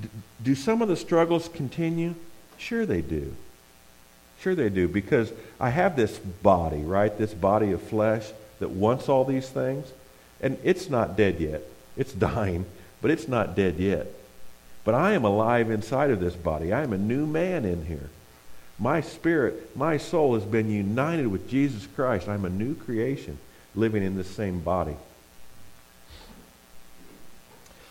D- 0.00 0.08
do 0.42 0.54
some 0.54 0.82
of 0.82 0.88
the 0.88 0.96
struggles 0.96 1.48
continue? 1.48 2.14
Sure, 2.58 2.86
they 2.86 3.00
do. 3.00 3.34
Sure, 4.40 4.54
they 4.54 4.68
do, 4.68 4.86
because 4.86 5.32
I 5.58 5.70
have 5.70 5.96
this 5.96 6.18
body, 6.18 6.82
right? 6.82 7.16
This 7.16 7.34
body 7.34 7.72
of 7.72 7.82
flesh 7.82 8.30
that 8.60 8.70
wants 8.70 9.08
all 9.08 9.24
these 9.24 9.48
things, 9.48 9.86
and 10.40 10.56
it's 10.62 10.88
not 10.88 11.16
dead 11.16 11.40
yet. 11.40 11.62
It's 11.96 12.12
dying, 12.30 12.66
but 13.02 13.10
it's 13.10 13.28
not 13.28 13.56
dead 13.56 13.76
yet. 13.76 14.06
But 14.84 14.94
I 14.94 15.12
am 15.12 15.24
alive 15.24 15.70
inside 15.70 16.10
of 16.10 16.20
this 16.20 16.34
body. 16.34 16.72
I 16.72 16.82
am 16.82 16.92
a 16.92 16.98
new 16.98 17.26
man 17.26 17.64
in 17.64 17.84
here. 17.84 18.08
My 18.78 19.02
spirit, 19.02 19.76
my 19.76 19.98
soul 19.98 20.34
has 20.34 20.44
been 20.44 20.70
united 20.70 21.26
with 21.26 21.50
Jesus 21.50 21.86
Christ. 21.86 22.28
I'm 22.28 22.46
a 22.46 22.50
new 22.50 22.74
creation 22.74 23.38
living 23.74 24.02
in 24.02 24.16
the 24.16 24.24
same 24.24 24.60
body. 24.60 24.96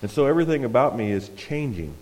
And 0.02 0.10
so 0.10 0.26
everything 0.26 0.66
about 0.66 0.98
me 0.98 1.12
is 1.12 1.30
changing. 1.38 1.94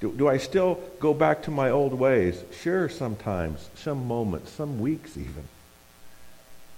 Do, 0.00 0.12
do, 0.12 0.28
I 0.28 0.36
still 0.36 0.80
go 1.00 1.14
back 1.14 1.44
to 1.44 1.50
my 1.50 1.70
old 1.70 1.94
ways? 1.94 2.42
Sure, 2.60 2.88
sometimes, 2.88 3.70
some 3.76 4.06
moments, 4.06 4.50
some 4.50 4.80
weeks 4.80 5.16
even. 5.16 5.44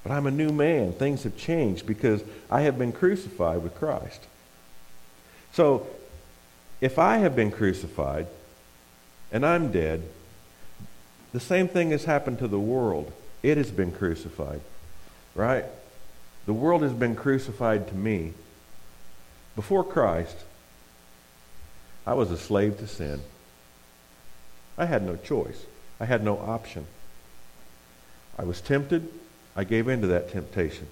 But 0.06 0.14
I'm 0.14 0.28
a 0.28 0.30
new 0.30 0.50
man. 0.50 0.92
Things 0.92 1.24
have 1.24 1.36
changed 1.36 1.84
because 1.84 2.22
I 2.48 2.60
have 2.60 2.78
been 2.78 2.92
crucified 2.92 3.62
with 3.62 3.74
Christ. 3.74 4.20
So, 5.52 5.88
if 6.80 6.98
I 6.98 7.16
have 7.18 7.34
been 7.34 7.50
crucified 7.50 8.28
and 9.32 9.44
I'm 9.44 9.72
dead, 9.72 10.02
the 11.32 11.40
same 11.40 11.66
thing 11.66 11.90
has 11.90 12.04
happened 12.04 12.38
to 12.38 12.46
the 12.46 12.60
world. 12.60 13.10
It 13.42 13.56
has 13.56 13.70
been 13.70 13.90
crucified 13.90 14.60
right? 15.36 15.66
The 16.46 16.52
world 16.52 16.82
has 16.82 16.92
been 16.92 17.14
crucified 17.14 17.86
to 17.88 17.94
me. 17.94 18.32
Before 19.54 19.84
Christ, 19.84 20.36
I 22.06 22.14
was 22.14 22.30
a 22.30 22.38
slave 22.38 22.78
to 22.78 22.86
sin. 22.86 23.20
I 24.78 24.86
had 24.86 25.04
no 25.04 25.16
choice. 25.16 25.66
I 26.00 26.06
had 26.06 26.24
no 26.24 26.38
option. 26.38 26.86
I 28.38 28.44
was 28.44 28.60
tempted. 28.60 29.08
I 29.56 29.64
gave 29.64 29.88
in 29.88 30.02
to 30.02 30.06
that 30.08 30.30
temptation. 30.30 30.86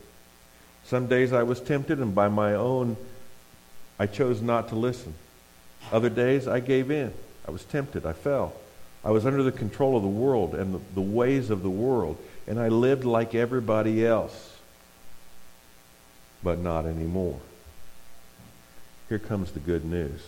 Some 0.84 1.06
days 1.06 1.32
I 1.32 1.42
was 1.42 1.60
tempted, 1.60 1.98
and 1.98 2.14
by 2.14 2.28
my 2.28 2.54
own, 2.54 2.96
I 3.98 4.06
chose 4.06 4.42
not 4.42 4.68
to 4.68 4.74
listen. 4.74 5.14
Other 5.92 6.08
days 6.08 6.48
I 6.48 6.60
gave 6.60 6.90
in. 6.90 7.12
I 7.46 7.50
was 7.50 7.64
tempted. 7.64 8.06
I 8.06 8.12
fell. 8.12 8.54
I 9.04 9.10
was 9.10 9.26
under 9.26 9.42
the 9.42 9.52
control 9.52 9.96
of 9.96 10.02
the 10.02 10.08
world 10.08 10.54
and 10.54 10.74
the, 10.74 10.80
the 10.94 11.00
ways 11.00 11.50
of 11.50 11.62
the 11.62 11.70
world 11.70 12.16
and 12.46 12.58
I 12.58 12.68
lived 12.68 13.04
like 13.04 13.34
everybody 13.34 14.04
else. 14.04 14.56
But 16.42 16.58
not 16.58 16.86
anymore. 16.86 17.40
Here 19.08 19.18
comes 19.18 19.52
the 19.52 19.60
good 19.60 19.84
news. 19.84 20.20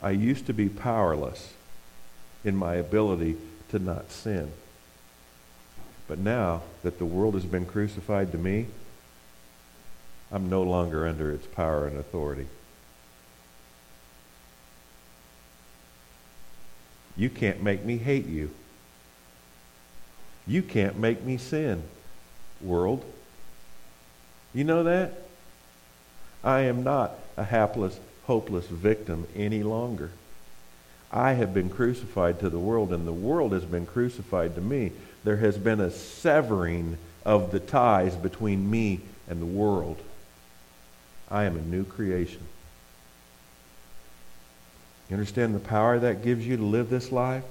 I 0.00 0.10
used 0.10 0.46
to 0.46 0.52
be 0.52 0.68
powerless 0.68 1.54
in 2.44 2.56
my 2.56 2.74
ability 2.74 3.36
to 3.70 3.78
not 3.78 4.10
sin. 4.10 4.50
But 6.12 6.18
now 6.18 6.60
that 6.82 6.98
the 6.98 7.06
world 7.06 7.32
has 7.32 7.46
been 7.46 7.64
crucified 7.64 8.32
to 8.32 8.36
me, 8.36 8.66
I'm 10.30 10.50
no 10.50 10.62
longer 10.62 11.08
under 11.08 11.30
its 11.32 11.46
power 11.46 11.86
and 11.86 11.96
authority. 11.96 12.48
You 17.16 17.30
can't 17.30 17.62
make 17.62 17.82
me 17.86 17.96
hate 17.96 18.26
you. 18.26 18.50
You 20.46 20.60
can't 20.60 20.98
make 20.98 21.22
me 21.22 21.38
sin, 21.38 21.82
world. 22.60 23.02
You 24.52 24.64
know 24.64 24.84
that? 24.84 25.14
I 26.44 26.60
am 26.60 26.84
not 26.84 27.14
a 27.38 27.44
hapless, 27.44 27.98
hopeless 28.26 28.66
victim 28.66 29.26
any 29.34 29.62
longer. 29.62 30.10
I 31.10 31.32
have 31.32 31.54
been 31.54 31.70
crucified 31.70 32.38
to 32.40 32.50
the 32.50 32.58
world, 32.58 32.92
and 32.92 33.06
the 33.06 33.14
world 33.14 33.52
has 33.52 33.64
been 33.64 33.86
crucified 33.86 34.54
to 34.56 34.60
me. 34.60 34.92
There 35.24 35.36
has 35.36 35.58
been 35.58 35.80
a 35.80 35.90
severing 35.90 36.98
of 37.24 37.52
the 37.52 37.60
ties 37.60 38.16
between 38.16 38.70
me 38.70 39.00
and 39.28 39.40
the 39.40 39.46
world. 39.46 40.00
I 41.30 41.44
am 41.44 41.56
a 41.56 41.62
new 41.62 41.84
creation. 41.84 42.42
You 45.08 45.16
understand 45.16 45.54
the 45.54 45.60
power 45.60 45.98
that 45.98 46.22
gives 46.22 46.46
you 46.46 46.56
to 46.56 46.62
live 46.62 46.90
this 46.90 47.12
life? 47.12 47.44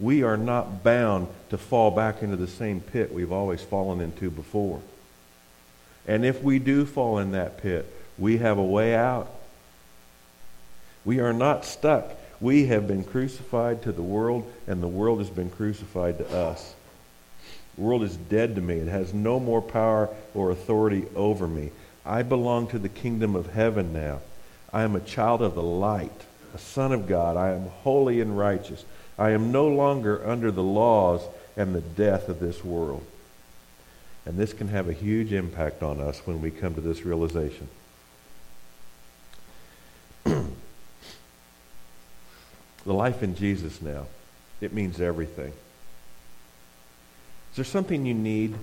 we 0.00 0.22
are 0.22 0.38
not 0.38 0.82
bound 0.82 1.28
to 1.50 1.58
fall 1.58 1.90
back 1.90 2.22
into 2.22 2.36
the 2.36 2.48
same 2.48 2.80
pit 2.80 3.12
we've 3.12 3.30
always 3.30 3.60
fallen 3.62 4.00
into 4.00 4.30
before. 4.30 4.80
And 6.08 6.24
if 6.24 6.42
we 6.42 6.58
do 6.58 6.86
fall 6.86 7.18
in 7.18 7.32
that 7.32 7.58
pit, 7.58 7.86
we 8.18 8.38
have 8.38 8.56
a 8.56 8.64
way 8.64 8.94
out. 8.94 9.30
We 11.04 11.20
are 11.20 11.34
not 11.34 11.66
stuck. 11.66 12.10
We 12.40 12.66
have 12.66 12.88
been 12.88 13.04
crucified 13.04 13.82
to 13.82 13.92
the 13.92 14.02
world, 14.02 14.50
and 14.66 14.82
the 14.82 14.88
world 14.88 15.18
has 15.18 15.28
been 15.30 15.50
crucified 15.50 16.18
to 16.18 16.28
us. 16.36 16.74
The 17.76 17.82
world 17.82 18.02
is 18.02 18.16
dead 18.16 18.54
to 18.54 18.60
me. 18.60 18.76
It 18.76 18.88
has 18.88 19.12
no 19.12 19.38
more 19.38 19.60
power 19.60 20.08
or 20.34 20.50
authority 20.50 21.04
over 21.14 21.46
me. 21.46 21.70
I 22.04 22.22
belong 22.22 22.68
to 22.68 22.78
the 22.78 22.88
kingdom 22.88 23.36
of 23.36 23.52
heaven 23.52 23.92
now. 23.92 24.20
I 24.72 24.82
am 24.82 24.96
a 24.96 25.00
child 25.00 25.42
of 25.42 25.54
the 25.54 25.62
light, 25.62 26.24
a 26.54 26.58
son 26.58 26.92
of 26.92 27.06
God. 27.06 27.36
I 27.36 27.50
am 27.50 27.68
holy 27.82 28.20
and 28.20 28.38
righteous. 28.38 28.84
I 29.18 29.30
am 29.30 29.52
no 29.52 29.68
longer 29.68 30.26
under 30.26 30.50
the 30.50 30.62
laws 30.62 31.22
and 31.56 31.74
the 31.74 31.80
death 31.80 32.28
of 32.28 32.40
this 32.40 32.64
world. 32.64 33.04
And 34.24 34.38
this 34.38 34.52
can 34.52 34.68
have 34.68 34.88
a 34.88 34.94
huge 34.94 35.32
impact 35.32 35.82
on 35.82 36.00
us 36.00 36.22
when 36.24 36.40
we 36.40 36.50
come 36.50 36.74
to 36.74 36.80
this 36.80 37.04
realization. 37.04 37.68
Life 42.86 43.22
in 43.22 43.34
Jesus 43.34 43.82
now, 43.82 44.06
it 44.60 44.72
means 44.72 45.00
everything. 45.00 45.52
Is 47.50 47.56
there 47.56 47.64
something 47.64 48.06
you 48.06 48.14
need? 48.14 48.54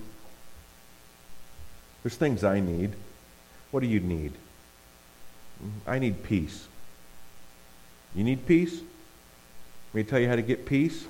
There's 2.02 2.16
things 2.16 2.44
I 2.44 2.60
need. 2.60 2.92
What 3.70 3.80
do 3.80 3.86
you 3.86 4.00
need? 4.00 4.32
I 5.86 5.98
need 5.98 6.22
peace. 6.22 6.66
You 8.14 8.24
need 8.24 8.46
peace? 8.46 8.80
Let 9.92 9.94
me 9.94 10.04
tell 10.04 10.18
you 10.18 10.28
how 10.28 10.36
to 10.36 10.42
get 10.42 10.66
peace. 10.66 11.06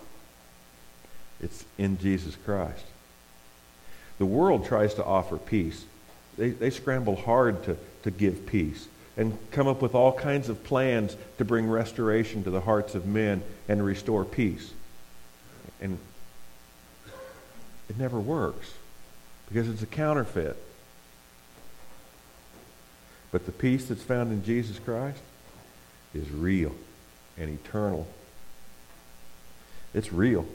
It's 1.40 1.64
in 1.76 1.98
Jesus 1.98 2.36
Christ. 2.44 2.84
The 4.18 4.26
world 4.26 4.66
tries 4.66 4.94
to 4.94 5.04
offer 5.04 5.36
peace. 5.38 5.84
They, 6.36 6.50
they 6.50 6.70
scramble 6.70 7.16
hard 7.16 7.62
to, 7.64 7.76
to 8.02 8.10
give 8.10 8.46
peace 8.46 8.88
and 9.18 9.36
come 9.50 9.66
up 9.66 9.82
with 9.82 9.94
all 9.94 10.12
kinds 10.12 10.48
of 10.48 10.64
plans 10.64 11.14
to 11.36 11.44
bring 11.44 11.68
restoration 11.68 12.42
to 12.44 12.50
the 12.50 12.62
hearts 12.62 12.94
of 12.94 13.04
men 13.04 13.42
and 13.68 13.84
restore 13.84 14.24
peace. 14.24 14.72
And 15.82 15.98
it 17.90 17.98
never 17.98 18.18
works 18.18 18.72
because 19.48 19.68
it's 19.68 19.82
a 19.82 19.86
counterfeit. 19.86 20.56
But 23.30 23.44
the 23.44 23.52
peace 23.52 23.86
that's 23.86 24.02
found 24.02 24.32
in 24.32 24.42
Jesus 24.42 24.78
Christ 24.78 25.20
is 26.14 26.30
real 26.30 26.74
and 27.36 27.50
eternal 27.50 28.06
it's 29.94 30.12
real. 30.12 30.46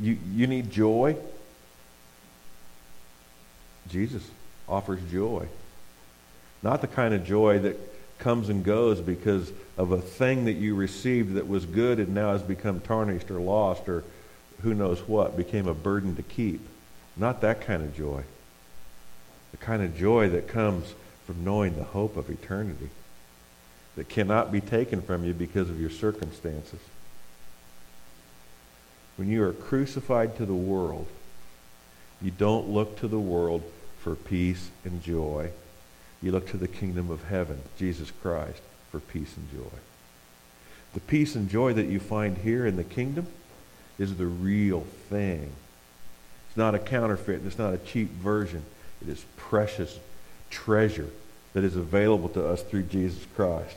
You, 0.00 0.18
you 0.32 0.46
need 0.46 0.70
joy. 0.70 1.16
Jesus 3.88 4.28
offers 4.68 5.00
joy. 5.10 5.46
Not 6.62 6.80
the 6.80 6.86
kind 6.86 7.12
of 7.14 7.24
joy 7.24 7.58
that 7.60 7.78
comes 8.18 8.48
and 8.48 8.64
goes 8.64 9.00
because 9.00 9.52
of 9.76 9.90
a 9.90 10.00
thing 10.00 10.44
that 10.44 10.52
you 10.52 10.74
received 10.74 11.34
that 11.34 11.48
was 11.48 11.66
good 11.66 11.98
and 11.98 12.14
now 12.14 12.32
has 12.32 12.42
become 12.42 12.80
tarnished 12.80 13.30
or 13.30 13.40
lost 13.40 13.88
or 13.88 14.04
who 14.62 14.74
knows 14.74 15.00
what, 15.08 15.36
became 15.36 15.66
a 15.66 15.74
burden 15.74 16.14
to 16.16 16.22
keep. 16.22 16.60
Not 17.16 17.40
that 17.40 17.62
kind 17.62 17.82
of 17.82 17.96
joy. 17.96 18.22
The 19.50 19.56
kind 19.56 19.82
of 19.82 19.96
joy 19.96 20.28
that 20.30 20.46
comes 20.46 20.94
from 21.26 21.44
knowing 21.44 21.76
the 21.76 21.84
hope 21.84 22.16
of 22.16 22.30
eternity 22.30 22.90
that 23.96 24.08
cannot 24.08 24.52
be 24.52 24.60
taken 24.60 25.02
from 25.02 25.24
you 25.24 25.34
because 25.34 25.68
of 25.68 25.80
your 25.80 25.90
circumstances. 25.90 26.80
When 29.16 29.28
you 29.28 29.42
are 29.42 29.52
crucified 29.52 30.36
to 30.36 30.46
the 30.46 30.54
world, 30.54 31.06
you 32.22 32.30
don't 32.30 32.68
look 32.68 32.98
to 33.00 33.08
the 33.08 33.18
world 33.18 33.62
for 34.00 34.14
peace 34.14 34.70
and 34.84 35.02
joy. 35.02 35.50
You 36.22 36.30
look 36.30 36.48
to 36.50 36.56
the 36.56 36.68
kingdom 36.68 37.10
of 37.10 37.24
heaven, 37.24 37.60
Jesus 37.76 38.12
Christ, 38.22 38.62
for 38.90 39.00
peace 39.00 39.36
and 39.36 39.50
joy. 39.50 39.76
The 40.94 41.00
peace 41.00 41.34
and 41.34 41.48
joy 41.48 41.72
that 41.72 41.86
you 41.86 41.98
find 41.98 42.38
here 42.38 42.66
in 42.66 42.76
the 42.76 42.84
kingdom 42.84 43.26
is 43.98 44.16
the 44.16 44.26
real 44.26 44.82
thing. 45.08 45.50
It's 46.48 46.56
not 46.56 46.74
a 46.74 46.78
counterfeit. 46.78 47.42
It's 47.46 47.58
not 47.58 47.74
a 47.74 47.78
cheap 47.78 48.10
version. 48.10 48.62
It 49.00 49.08
is 49.08 49.24
precious 49.36 49.98
treasure 50.50 51.08
that 51.54 51.64
is 51.64 51.76
available 51.76 52.28
to 52.30 52.46
us 52.46 52.62
through 52.62 52.84
Jesus 52.84 53.26
Christ. 53.34 53.76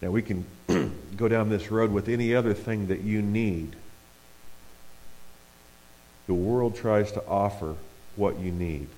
Now, 0.00 0.10
we 0.10 0.22
can 0.22 0.44
go 1.16 1.28
down 1.28 1.48
this 1.48 1.70
road 1.70 1.90
with 1.90 2.08
any 2.08 2.34
other 2.34 2.54
thing 2.54 2.86
that 2.88 3.00
you 3.00 3.22
need. 3.22 3.76
The 6.26 6.34
world 6.34 6.76
tries 6.76 7.12
to 7.12 7.26
offer 7.26 7.76
what 8.16 8.38
you 8.38 8.52
need, 8.52 8.88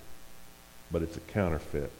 but 0.91 1.03
it's 1.03 1.17
a 1.17 1.21
counterfeit. 1.21 1.91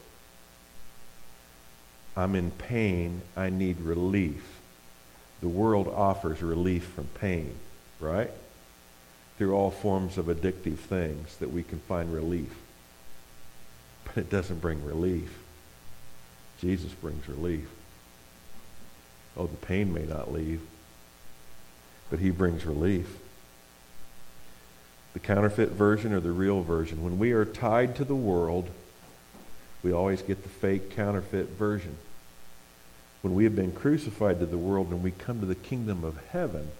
I'm 2.15 2.35
in 2.35 2.51
pain. 2.51 3.21
I 3.35 3.49
need 3.49 3.81
relief. 3.81 4.59
The 5.41 5.49
world 5.49 5.87
offers 5.87 6.41
relief 6.41 6.85
from 6.85 7.07
pain, 7.15 7.55
right? 7.99 8.31
Through 9.37 9.55
all 9.55 9.71
forms 9.71 10.17
of 10.17 10.27
addictive 10.27 10.77
things 10.77 11.37
that 11.37 11.51
we 11.51 11.63
can 11.63 11.79
find 11.79 12.13
relief. 12.13 12.55
But 14.05 14.17
it 14.17 14.29
doesn't 14.29 14.61
bring 14.61 14.85
relief. 14.85 15.39
Jesus 16.59 16.93
brings 16.93 17.27
relief. 17.27 17.67
Oh, 19.35 19.47
the 19.47 19.57
pain 19.57 19.93
may 19.93 20.05
not 20.05 20.31
leave, 20.31 20.61
but 22.09 22.19
he 22.19 22.29
brings 22.29 22.65
relief. 22.65 23.17
The 25.13 25.19
counterfeit 25.19 25.71
version 25.71 26.13
or 26.13 26.19
the 26.19 26.31
real 26.31 26.61
version. 26.61 27.03
When 27.03 27.19
we 27.19 27.31
are 27.31 27.45
tied 27.45 27.95
to 27.97 28.05
the 28.05 28.15
world, 28.15 28.69
we 29.83 29.91
always 29.91 30.21
get 30.21 30.43
the 30.43 30.49
fake 30.49 30.95
counterfeit 30.95 31.49
version. 31.49 31.97
When 33.21 33.35
we 33.35 33.43
have 33.43 33.55
been 33.55 33.73
crucified 33.73 34.39
to 34.39 34.45
the 34.45 34.57
world 34.57 34.89
and 34.89 35.03
we 35.03 35.11
come 35.11 35.39
to 35.41 35.45
the 35.45 35.55
kingdom 35.55 36.03
of 36.03 36.17
heaven, 36.27 36.71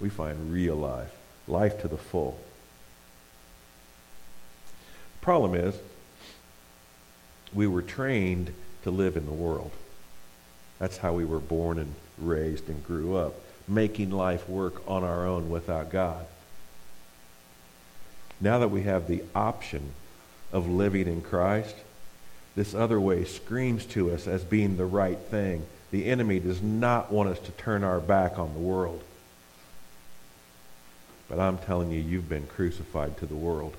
we 0.00 0.08
find 0.08 0.52
real 0.52 0.76
life, 0.76 1.12
life 1.46 1.80
to 1.82 1.88
the 1.88 1.96
full. 1.96 2.40
Problem 5.20 5.54
is, 5.54 5.76
we 7.54 7.66
were 7.66 7.82
trained 7.82 8.52
to 8.82 8.90
live 8.90 9.16
in 9.16 9.26
the 9.26 9.32
world. 9.32 9.70
That's 10.78 10.96
how 10.96 11.12
we 11.12 11.24
were 11.24 11.38
born 11.38 11.78
and 11.78 11.94
raised 12.18 12.68
and 12.68 12.84
grew 12.84 13.14
up, 13.16 13.34
making 13.68 14.10
life 14.10 14.48
work 14.48 14.82
on 14.88 15.04
our 15.04 15.26
own 15.26 15.48
without 15.48 15.90
God. 15.90 16.26
Now 18.40 18.58
that 18.58 18.72
we 18.72 18.82
have 18.82 19.06
the 19.06 19.22
option 19.32 19.92
of 20.52 20.68
living 20.68 21.06
in 21.06 21.22
Christ, 21.22 21.76
this 22.54 22.74
other 22.74 23.00
way 23.00 23.24
screams 23.24 23.86
to 23.86 24.10
us 24.12 24.26
as 24.26 24.44
being 24.44 24.76
the 24.76 24.84
right 24.84 25.18
thing. 25.18 25.64
The 25.90 26.06
enemy 26.06 26.38
does 26.40 26.62
not 26.62 27.12
want 27.12 27.28
us 27.28 27.38
to 27.40 27.52
turn 27.52 27.84
our 27.84 28.00
back 28.00 28.38
on 28.38 28.52
the 28.52 28.60
world. 28.60 29.02
But 31.28 31.38
I'm 31.38 31.58
telling 31.58 31.90
you, 31.90 32.00
you've 32.00 32.28
been 32.28 32.46
crucified 32.46 33.16
to 33.18 33.26
the 33.26 33.34
world. 33.34 33.74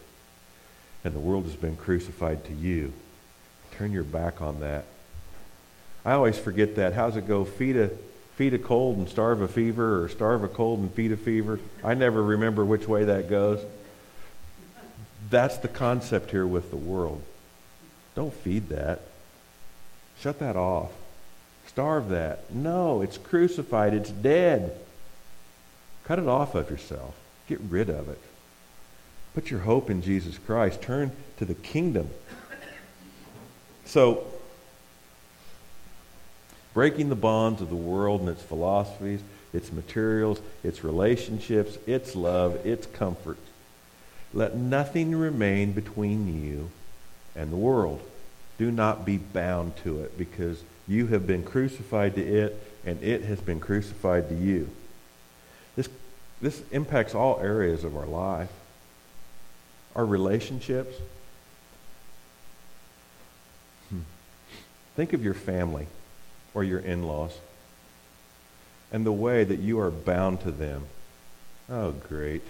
And 1.04 1.14
the 1.14 1.20
world 1.20 1.46
has 1.46 1.56
been 1.56 1.76
crucified 1.76 2.46
to 2.46 2.54
you. 2.54 2.94
Turn 3.74 3.92
your 3.92 4.04
back 4.04 4.42
on 4.42 4.62
that. 4.62 4.86
I 6.06 6.14
always 6.14 6.38
forget 6.38 6.76
that. 6.76 6.94
How's 6.94 7.16
it 7.16 7.28
go? 7.28 7.46
Feed 7.46 7.78
a, 7.78 7.90
feed 8.36 8.54
a 8.54 8.60
cold 8.60 8.98
and 8.98 9.08
starve 9.08 9.42
a 9.42 9.48
fever, 9.48 10.04
or 10.04 10.10
starve 10.10 10.44
a 10.44 10.48
cold 10.48 10.80
and 10.80 10.92
feed 10.94 11.12
a 11.12 11.18
fever. 11.18 11.60
I 11.84 11.94
never 11.94 12.22
remember 12.24 12.66
which 12.66 12.88
way 12.88 13.06
that 13.06 13.30
goes. 13.30 13.64
That's 15.30 15.58
the 15.58 15.68
concept 15.68 16.32
here 16.32 16.48
with 16.48 16.70
the 16.70 16.78
world. 16.78 17.22
Don't 18.16 18.34
feed 18.34 18.70
that. 18.70 19.02
Shut 20.20 20.40
that 20.40 20.56
off. 20.56 20.92
Starve 21.68 22.10
that. 22.10 22.54
No, 22.54 23.02
it's 23.02 23.18
crucified. 23.18 23.94
It's 23.94 24.12
dead. 24.12 24.78
Cut 26.06 26.20
it 26.20 26.28
off 26.28 26.56
of 26.56 26.70
yourself. 26.70 27.16
Get 27.48 27.60
rid 27.62 27.90
of 27.90 28.10
it. 28.10 28.20
Put 29.34 29.50
your 29.50 29.62
hope 29.62 29.90
in 29.90 30.02
Jesus 30.02 30.38
Christ. 30.38 30.82
Turn 30.82 31.12
to 31.38 31.46
the 31.46 31.56
kingdom. 31.56 32.10
So, 33.86 34.26
breaking 36.74 37.10
the 37.10 37.16
bonds 37.16 37.62
of 37.62 37.70
the 37.70 37.76
world 37.76 38.22
and 38.22 38.30
its 38.30 38.44
philosophies, 38.44 39.22
its 39.54 39.72
materials, 39.72 40.40
its 40.64 40.84
relationships, 40.84 41.78
its 41.86 42.16
love, 42.16 42.66
its 42.66 42.86
comfort. 42.88 43.38
Let 44.34 44.56
nothing 44.56 45.16
remain 45.16 45.74
between 45.74 46.44
you 46.44 46.72
and 47.36 47.52
the 47.52 47.58
world. 47.58 48.02
Do 48.58 48.72
not 48.72 49.06
be 49.06 49.18
bound 49.18 49.76
to 49.78 50.02
it 50.04 50.18
because 50.18 50.64
you 50.88 51.08
have 51.08 51.26
been 51.26 51.44
crucified 51.44 52.16
to 52.16 52.22
it 52.22 52.62
and 52.86 53.02
it 53.02 53.24
has 53.24 53.40
been 53.40 53.60
crucified 53.60 54.30
to 54.30 54.36
you. 54.36 54.70
This, 55.76 55.90
this 56.42 56.62
impacts 56.72 57.16
all 57.16 57.40
areas 57.42 57.84
of 57.84 57.96
our 57.96 58.06
life. 58.06 58.52
Our 59.96 60.06
relationships. 60.06 60.96
Hmm. 63.90 64.02
Think 64.96 65.14
of 65.14 65.24
your 65.24 65.34
family 65.34 65.88
or 66.54 66.64
your 66.64 66.80
in 66.80 67.04
laws 67.04 67.38
and 68.94 69.06
the 69.06 69.12
way 69.12 69.44
that 69.44 69.60
you 69.60 69.80
are 69.80 69.90
bound 69.90 70.42
to 70.42 70.52
them. 70.52 70.84
Oh, 71.70 71.92
great. 71.92 72.44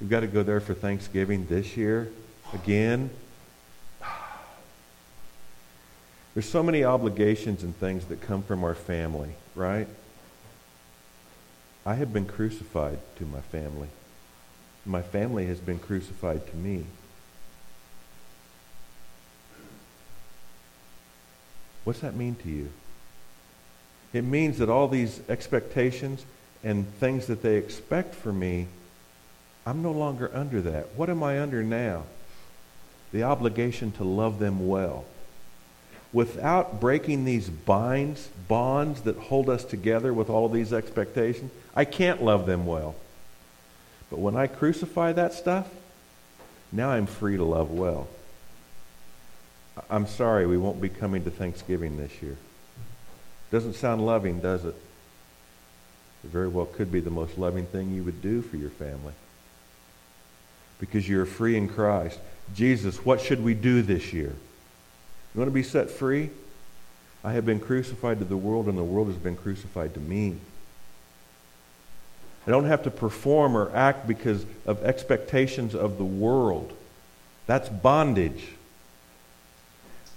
We've 0.00 0.10
got 0.10 0.20
to 0.20 0.26
go 0.26 0.42
there 0.42 0.60
for 0.60 0.74
Thanksgiving 0.74 1.46
this 1.46 1.76
year 1.76 2.12
again. 2.52 3.10
There's 6.38 6.48
so 6.48 6.62
many 6.62 6.84
obligations 6.84 7.64
and 7.64 7.76
things 7.76 8.04
that 8.04 8.20
come 8.20 8.44
from 8.44 8.62
our 8.62 8.76
family, 8.76 9.30
right? 9.56 9.88
I 11.84 11.94
have 11.94 12.12
been 12.12 12.26
crucified 12.26 13.00
to 13.16 13.24
my 13.24 13.40
family. 13.40 13.88
My 14.86 15.02
family 15.02 15.46
has 15.46 15.58
been 15.58 15.80
crucified 15.80 16.46
to 16.46 16.56
me. 16.56 16.84
What's 21.82 21.98
that 21.98 22.14
mean 22.14 22.36
to 22.44 22.48
you? 22.48 22.70
It 24.12 24.22
means 24.22 24.58
that 24.58 24.68
all 24.68 24.86
these 24.86 25.20
expectations 25.28 26.24
and 26.62 26.86
things 27.00 27.26
that 27.26 27.42
they 27.42 27.56
expect 27.56 28.14
from 28.14 28.38
me, 28.38 28.68
I'm 29.66 29.82
no 29.82 29.90
longer 29.90 30.30
under 30.32 30.60
that. 30.60 30.94
What 30.94 31.10
am 31.10 31.20
I 31.24 31.40
under 31.40 31.64
now? 31.64 32.04
The 33.10 33.24
obligation 33.24 33.90
to 33.90 34.04
love 34.04 34.38
them 34.38 34.68
well 34.68 35.04
without 36.12 36.80
breaking 36.80 37.24
these 37.24 37.48
binds, 37.48 38.28
bonds 38.48 39.02
that 39.02 39.16
hold 39.16 39.48
us 39.50 39.64
together 39.64 40.12
with 40.12 40.30
all 40.30 40.48
these 40.48 40.72
expectations, 40.72 41.50
I 41.74 41.84
can't 41.84 42.22
love 42.22 42.46
them 42.46 42.66
well. 42.66 42.94
But 44.10 44.18
when 44.20 44.36
I 44.36 44.46
crucify 44.46 45.12
that 45.12 45.34
stuff, 45.34 45.68
now 46.72 46.90
I'm 46.90 47.06
free 47.06 47.36
to 47.36 47.44
love 47.44 47.70
well. 47.70 48.08
I'm 49.90 50.06
sorry 50.06 50.46
we 50.46 50.58
won't 50.58 50.80
be 50.80 50.88
coming 50.88 51.24
to 51.24 51.30
Thanksgiving 51.30 51.98
this 51.98 52.22
year. 52.22 52.36
Doesn't 53.50 53.74
sound 53.74 54.04
loving, 54.04 54.40
does 54.40 54.64
it? 54.64 54.74
It 56.24 56.30
very 56.30 56.48
well 56.48 56.66
could 56.66 56.90
be 56.90 57.00
the 57.00 57.10
most 57.10 57.38
loving 57.38 57.66
thing 57.66 57.92
you 57.92 58.02
would 58.02 58.20
do 58.20 58.42
for 58.42 58.56
your 58.56 58.70
family. 58.70 59.12
Because 60.80 61.08
you're 61.08 61.26
free 61.26 61.56
in 61.56 61.68
Christ. 61.68 62.18
Jesus, 62.54 63.04
what 63.04 63.20
should 63.20 63.42
we 63.42 63.54
do 63.54 63.82
this 63.82 64.12
year? 64.12 64.34
You 65.38 65.42
want 65.42 65.50
to 65.50 65.54
be 65.54 65.62
set 65.62 65.88
free? 65.88 66.30
I 67.22 67.34
have 67.34 67.46
been 67.46 67.60
crucified 67.60 68.18
to 68.18 68.24
the 68.24 68.36
world, 68.36 68.66
and 68.66 68.76
the 68.76 68.82
world 68.82 69.06
has 69.06 69.14
been 69.14 69.36
crucified 69.36 69.94
to 69.94 70.00
me. 70.00 70.36
I 72.44 72.50
don't 72.50 72.64
have 72.64 72.82
to 72.82 72.90
perform 72.90 73.56
or 73.56 73.70
act 73.72 74.08
because 74.08 74.44
of 74.66 74.82
expectations 74.82 75.76
of 75.76 75.96
the 75.96 76.04
world. 76.04 76.72
That's 77.46 77.68
bondage. 77.68 78.48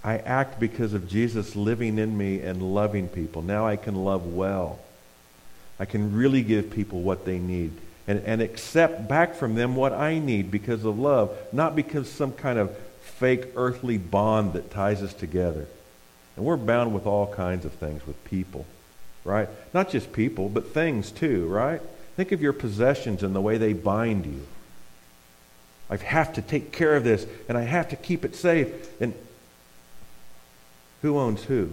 I 0.02 0.18
act 0.18 0.58
because 0.58 0.92
of 0.92 1.08
Jesus 1.08 1.54
living 1.54 1.98
in 1.98 2.18
me 2.18 2.40
and 2.40 2.74
loving 2.74 3.06
people. 3.06 3.42
Now 3.42 3.64
I 3.64 3.76
can 3.76 3.94
love 3.94 4.26
well. 4.26 4.80
I 5.78 5.84
can 5.84 6.16
really 6.16 6.42
give 6.42 6.72
people 6.72 7.00
what 7.00 7.24
they 7.24 7.38
need 7.38 7.70
and, 8.08 8.18
and 8.24 8.42
accept 8.42 9.06
back 9.06 9.36
from 9.36 9.54
them 9.54 9.76
what 9.76 9.92
I 9.92 10.18
need 10.18 10.50
because 10.50 10.84
of 10.84 10.98
love, 10.98 11.30
not 11.52 11.76
because 11.76 12.10
some 12.10 12.32
kind 12.32 12.58
of 12.58 12.76
fake 13.22 13.52
earthly 13.54 13.98
bond 13.98 14.52
that 14.52 14.68
ties 14.68 15.00
us 15.00 15.14
together. 15.14 15.68
And 16.34 16.44
we're 16.44 16.56
bound 16.56 16.92
with 16.92 17.06
all 17.06 17.32
kinds 17.32 17.64
of 17.64 17.72
things 17.74 18.04
with 18.04 18.24
people, 18.24 18.66
right? 19.22 19.48
Not 19.72 19.90
just 19.90 20.12
people, 20.12 20.48
but 20.48 20.74
things 20.74 21.12
too, 21.12 21.46
right? 21.46 21.80
Think 22.16 22.32
of 22.32 22.42
your 22.42 22.52
possessions 22.52 23.22
and 23.22 23.32
the 23.32 23.40
way 23.40 23.58
they 23.58 23.74
bind 23.74 24.26
you. 24.26 24.44
I 25.88 25.98
have 25.98 26.32
to 26.32 26.42
take 26.42 26.72
care 26.72 26.96
of 26.96 27.04
this 27.04 27.24
and 27.48 27.56
I 27.56 27.62
have 27.62 27.90
to 27.90 27.96
keep 27.96 28.24
it 28.24 28.34
safe. 28.34 29.00
And 29.00 29.14
who 31.02 31.16
owns 31.16 31.44
who? 31.44 31.70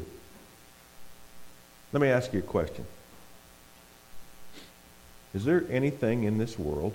Let 1.92 2.00
me 2.00 2.10
ask 2.10 2.32
you 2.32 2.42
a 2.42 2.44
question. 2.44 2.86
Is 5.34 5.46
there 5.46 5.64
anything 5.72 6.26
in 6.26 6.38
this 6.38 6.60
world 6.60 6.94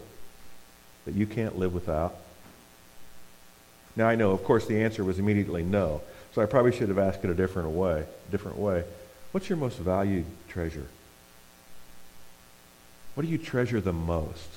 that 1.07 1.17
you 1.17 1.27
can't 1.27 1.59
live 1.59 1.75
without? 1.75 2.15
Now 3.97 4.09
I 4.09 4.15
know, 4.15 4.33
of 4.33 4.43
course, 4.45 4.67
the 4.67 4.83
answer 4.83 5.05
was 5.05 5.19
immediately 5.19 5.63
no. 5.63 6.03
So 6.35 6.43
I 6.43 6.47
probably 6.47 6.73
should 6.73 6.89
have 6.89 6.99
asked 6.99 7.25
it 7.25 7.31
a 7.31 7.35
different 7.35 7.71
way. 7.71 8.05
Different 8.31 8.59
way. 8.59 8.85
What's 9.33 9.49
your 9.49 9.59
most 9.59 9.79
valued 9.79 10.27
treasure? 10.49 10.87
What 13.15 13.25
do 13.25 13.31
you 13.31 13.39
treasure 13.39 13.81
the 13.81 13.93
most? 13.93 14.49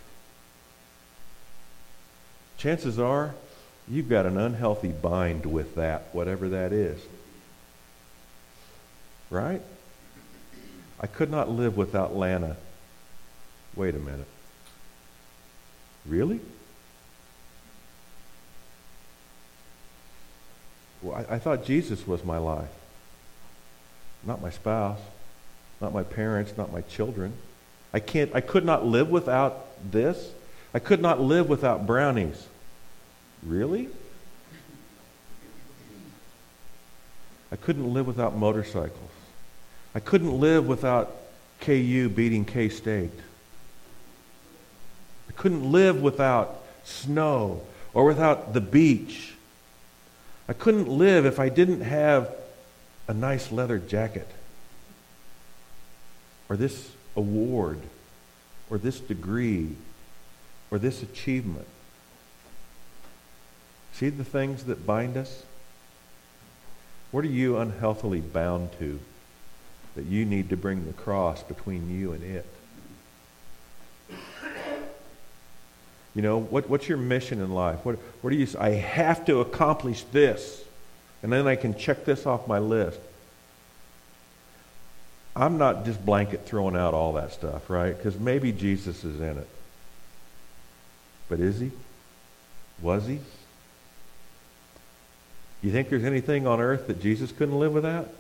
Chances 2.58 2.98
are 2.98 3.36
you've 3.88 4.10
got 4.10 4.26
an 4.26 4.38
unhealthy 4.38 4.90
bind 4.90 5.46
with 5.46 5.76
that, 5.76 6.08
whatever 6.12 6.50
that 6.50 6.74
is. 6.74 7.00
Right? 9.30 9.62
I 11.00 11.06
could 11.06 11.30
not 11.30 11.50
live 11.50 11.78
without 11.78 12.16
Lana. 12.16 12.58
Wait 13.76 13.94
a 13.94 14.00
minute. 14.00 14.28
Really? 16.08 16.40
Well, 21.02 21.26
I, 21.30 21.36
I 21.36 21.40
thought 21.40 21.66
Jesus 21.66 22.08
was 22.08 22.24
my 22.24 22.38
life. 22.38 22.70
Not 24.24 24.42
my 24.42 24.50
spouse, 24.50 25.00
not 25.80 25.94
my 25.94 26.04
parents, 26.04 26.54
not 26.58 26.72
my 26.74 26.82
children. 26.82 27.34
I 27.94 28.00
can't 28.00 28.32
I 28.36 28.42
could 28.42 28.66
not 28.66 28.86
live 28.86 29.10
without 29.10 29.68
this. 29.92 30.32
I 30.74 30.80
could 30.80 31.02
not 31.02 31.22
live 31.22 31.48
without 31.48 31.86
brownies. 31.86 32.48
Really? 33.44 33.90
I 37.52 37.56
couldn't 37.56 37.94
live 37.94 38.08
without 38.08 38.36
motorcycles. 38.36 39.12
I 39.96 40.00
couldn't 40.00 40.40
live 40.40 40.68
without 40.68 41.16
KU 41.62 42.10
beating 42.10 42.44
K 42.44 42.70
State. 42.70 43.12
I 45.30 45.32
couldn't 45.34 45.72
live 45.72 46.02
without 46.02 46.62
snow 46.84 47.62
or 47.94 48.06
without 48.06 48.54
the 48.54 48.62
beach. 48.62 49.34
I 50.50 50.54
couldn't 50.54 50.88
live 50.88 51.26
if 51.26 51.40
I 51.40 51.50
didn't 51.50 51.82
have 51.82 52.34
a 53.08 53.14
nice 53.14 53.52
leather 53.52 53.80
jacket 53.80 54.28
or 56.50 56.56
this 56.56 56.92
award 57.16 57.80
or 58.70 58.78
this 58.78 59.00
degree 59.00 59.76
or 60.72 60.80
this 60.80 61.04
achievement. 61.04 61.68
See 63.94 64.10
the 64.10 64.24
things 64.24 64.66
that 64.66 64.86
bind 64.86 65.18
us? 65.18 65.44
What 67.12 67.24
are 67.24 67.30
you 67.30 67.58
unhealthily 67.58 68.22
bound 68.22 68.70
to 68.80 69.00
that 69.96 70.06
you 70.06 70.24
need 70.26 70.50
to 70.50 70.58
bring 70.58 70.86
the 70.86 70.94
cross 70.94 71.42
between 71.44 71.90
you 71.90 72.14
and 72.14 72.24
it? 72.24 72.46
You 76.18 76.24
know, 76.24 76.40
what, 76.40 76.68
what's 76.68 76.90
your 76.90 76.98
mission 76.98 77.40
in 77.42 77.52
life? 77.52 77.86
What, 77.86 77.98
what 78.22 78.32
do 78.32 78.38
you 78.38 78.48
I 78.60 78.72
have 78.72 79.24
to 79.26 79.40
accomplish 79.40 80.02
this, 80.12 80.66
and 81.22 81.32
then 81.32 81.46
I 81.46 81.56
can 81.56 81.78
check 81.78 82.06
this 82.06 82.26
off 82.26 82.48
my 82.48 82.58
list. 82.58 83.00
I'm 85.36 85.60
not 85.60 85.86
just 85.86 86.04
blanket 86.04 86.48
throwing 86.48 86.76
out 86.76 86.96
all 86.96 87.14
that 87.14 87.34
stuff, 87.34 87.70
right? 87.70 87.96
Because 87.96 88.18
maybe 88.18 88.52
Jesus 88.52 89.04
is 89.04 89.22
in 89.22 89.38
it. 89.38 89.48
But 91.30 91.40
is 91.40 91.60
he? 91.60 91.70
Was 92.82 93.06
he? 93.06 93.20
You 95.62 95.72
think 95.72 95.90
there's 95.90 96.04
anything 96.04 96.48
on 96.48 96.60
earth 96.60 96.88
that 96.88 97.00
Jesus 97.00 97.32
couldn't 97.32 97.60
live 97.60 97.74
without? 97.74 98.12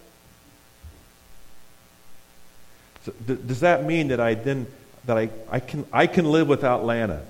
So, 3.05 3.13
does 3.25 3.61
that 3.61 3.85
mean 3.85 4.09
that 4.09 4.19
I 4.19 4.35
then 4.35 4.67
that 5.05 5.17
I, 5.17 5.31
I 5.49 5.59
can 5.61 5.87
I 5.91 6.05
can 6.05 6.25
live 6.25 6.47
without 6.47 6.85
Lana? 6.85 7.23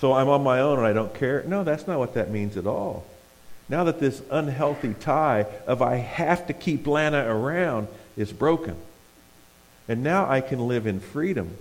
So 0.00 0.12
I'm 0.12 0.28
on 0.28 0.42
my 0.42 0.60
own 0.60 0.78
and 0.78 0.86
I 0.86 0.92
don't 0.92 1.14
care. 1.14 1.44
No, 1.46 1.64
that's 1.64 1.86
not 1.86 1.98
what 1.98 2.14
that 2.14 2.30
means 2.30 2.56
at 2.56 2.66
all. 2.66 3.04
Now 3.68 3.84
that 3.84 4.00
this 4.00 4.22
unhealthy 4.30 4.94
tie 4.94 5.46
of 5.66 5.80
I 5.80 5.96
have 5.96 6.46
to 6.48 6.52
keep 6.52 6.86
Lana 6.86 7.24
around 7.26 7.88
is 8.16 8.32
broken. 8.32 8.76
And 9.88 10.02
now 10.02 10.28
I 10.28 10.40
can 10.40 10.66
live 10.66 10.86
in 10.86 11.00
freedom 11.00 11.56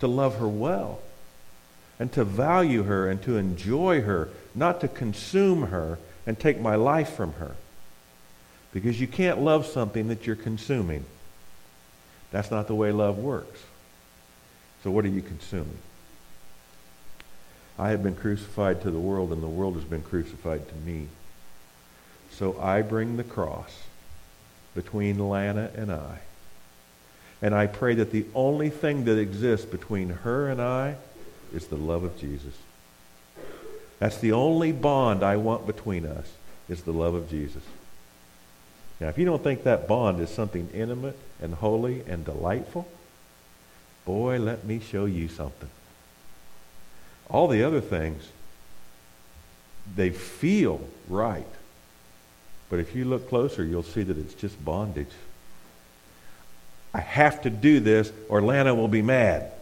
to 0.00 0.06
love 0.06 0.36
her 0.38 0.48
well 0.48 1.00
and 1.98 2.12
to 2.12 2.24
value 2.24 2.82
her 2.84 3.08
and 3.08 3.22
to 3.22 3.36
enjoy 3.36 4.02
her, 4.02 4.28
not 4.54 4.80
to 4.80 4.88
consume 4.88 5.68
her 5.68 5.98
and 6.26 6.38
take 6.38 6.60
my 6.60 6.76
life 6.76 7.14
from 7.14 7.32
her. 7.34 7.56
Because 8.72 9.00
you 9.00 9.06
can't 9.06 9.40
love 9.40 9.66
something 9.66 10.08
that 10.08 10.26
you're 10.26 10.36
consuming. 10.36 11.04
That's 12.30 12.50
not 12.50 12.66
the 12.66 12.74
way 12.74 12.92
love 12.92 13.18
works. 13.18 13.62
So 14.82 14.90
what 14.90 15.04
are 15.04 15.08
you 15.08 15.22
consuming? 15.22 15.78
I 17.78 17.90
have 17.90 18.02
been 18.02 18.14
crucified 18.14 18.82
to 18.82 18.90
the 18.90 18.98
world, 18.98 19.32
and 19.32 19.42
the 19.42 19.48
world 19.48 19.74
has 19.74 19.84
been 19.84 20.02
crucified 20.02 20.68
to 20.68 20.74
me. 20.76 21.08
So 22.30 22.58
I 22.60 22.82
bring 22.82 23.16
the 23.16 23.24
cross 23.24 23.82
between 24.74 25.18
Lana 25.18 25.70
and 25.74 25.92
I. 25.92 26.20
And 27.42 27.54
I 27.54 27.66
pray 27.66 27.94
that 27.94 28.12
the 28.12 28.26
only 28.34 28.70
thing 28.70 29.04
that 29.04 29.18
exists 29.18 29.66
between 29.66 30.08
her 30.08 30.48
and 30.48 30.60
I 30.60 30.96
is 31.52 31.66
the 31.66 31.76
love 31.76 32.02
of 32.02 32.18
Jesus. 32.18 32.54
That's 33.98 34.18
the 34.18 34.32
only 34.32 34.72
bond 34.72 35.22
I 35.22 35.36
want 35.36 35.66
between 35.66 36.06
us 36.06 36.32
is 36.68 36.82
the 36.82 36.92
love 36.92 37.14
of 37.14 37.30
Jesus. 37.30 37.62
Now, 39.00 39.08
if 39.08 39.18
you 39.18 39.26
don't 39.26 39.42
think 39.42 39.64
that 39.64 39.86
bond 39.86 40.20
is 40.20 40.30
something 40.30 40.68
intimate 40.72 41.18
and 41.40 41.54
holy 41.54 42.02
and 42.06 42.24
delightful, 42.24 42.88
boy, 44.04 44.38
let 44.38 44.64
me 44.64 44.80
show 44.80 45.04
you 45.04 45.28
something. 45.28 45.68
All 47.28 47.48
the 47.48 47.62
other 47.64 47.80
things, 47.80 48.28
they 49.94 50.10
feel 50.10 50.80
right. 51.08 51.46
But 52.68 52.80
if 52.80 52.94
you 52.94 53.04
look 53.04 53.28
closer, 53.28 53.64
you'll 53.64 53.82
see 53.82 54.02
that 54.02 54.18
it's 54.18 54.34
just 54.34 54.62
bondage. 54.64 55.10
I 56.92 57.00
have 57.00 57.42
to 57.42 57.50
do 57.50 57.80
this 57.80 58.10
or 58.28 58.40
Lana 58.42 58.74
will 58.74 58.88
be 58.88 59.02
mad. 59.02 59.52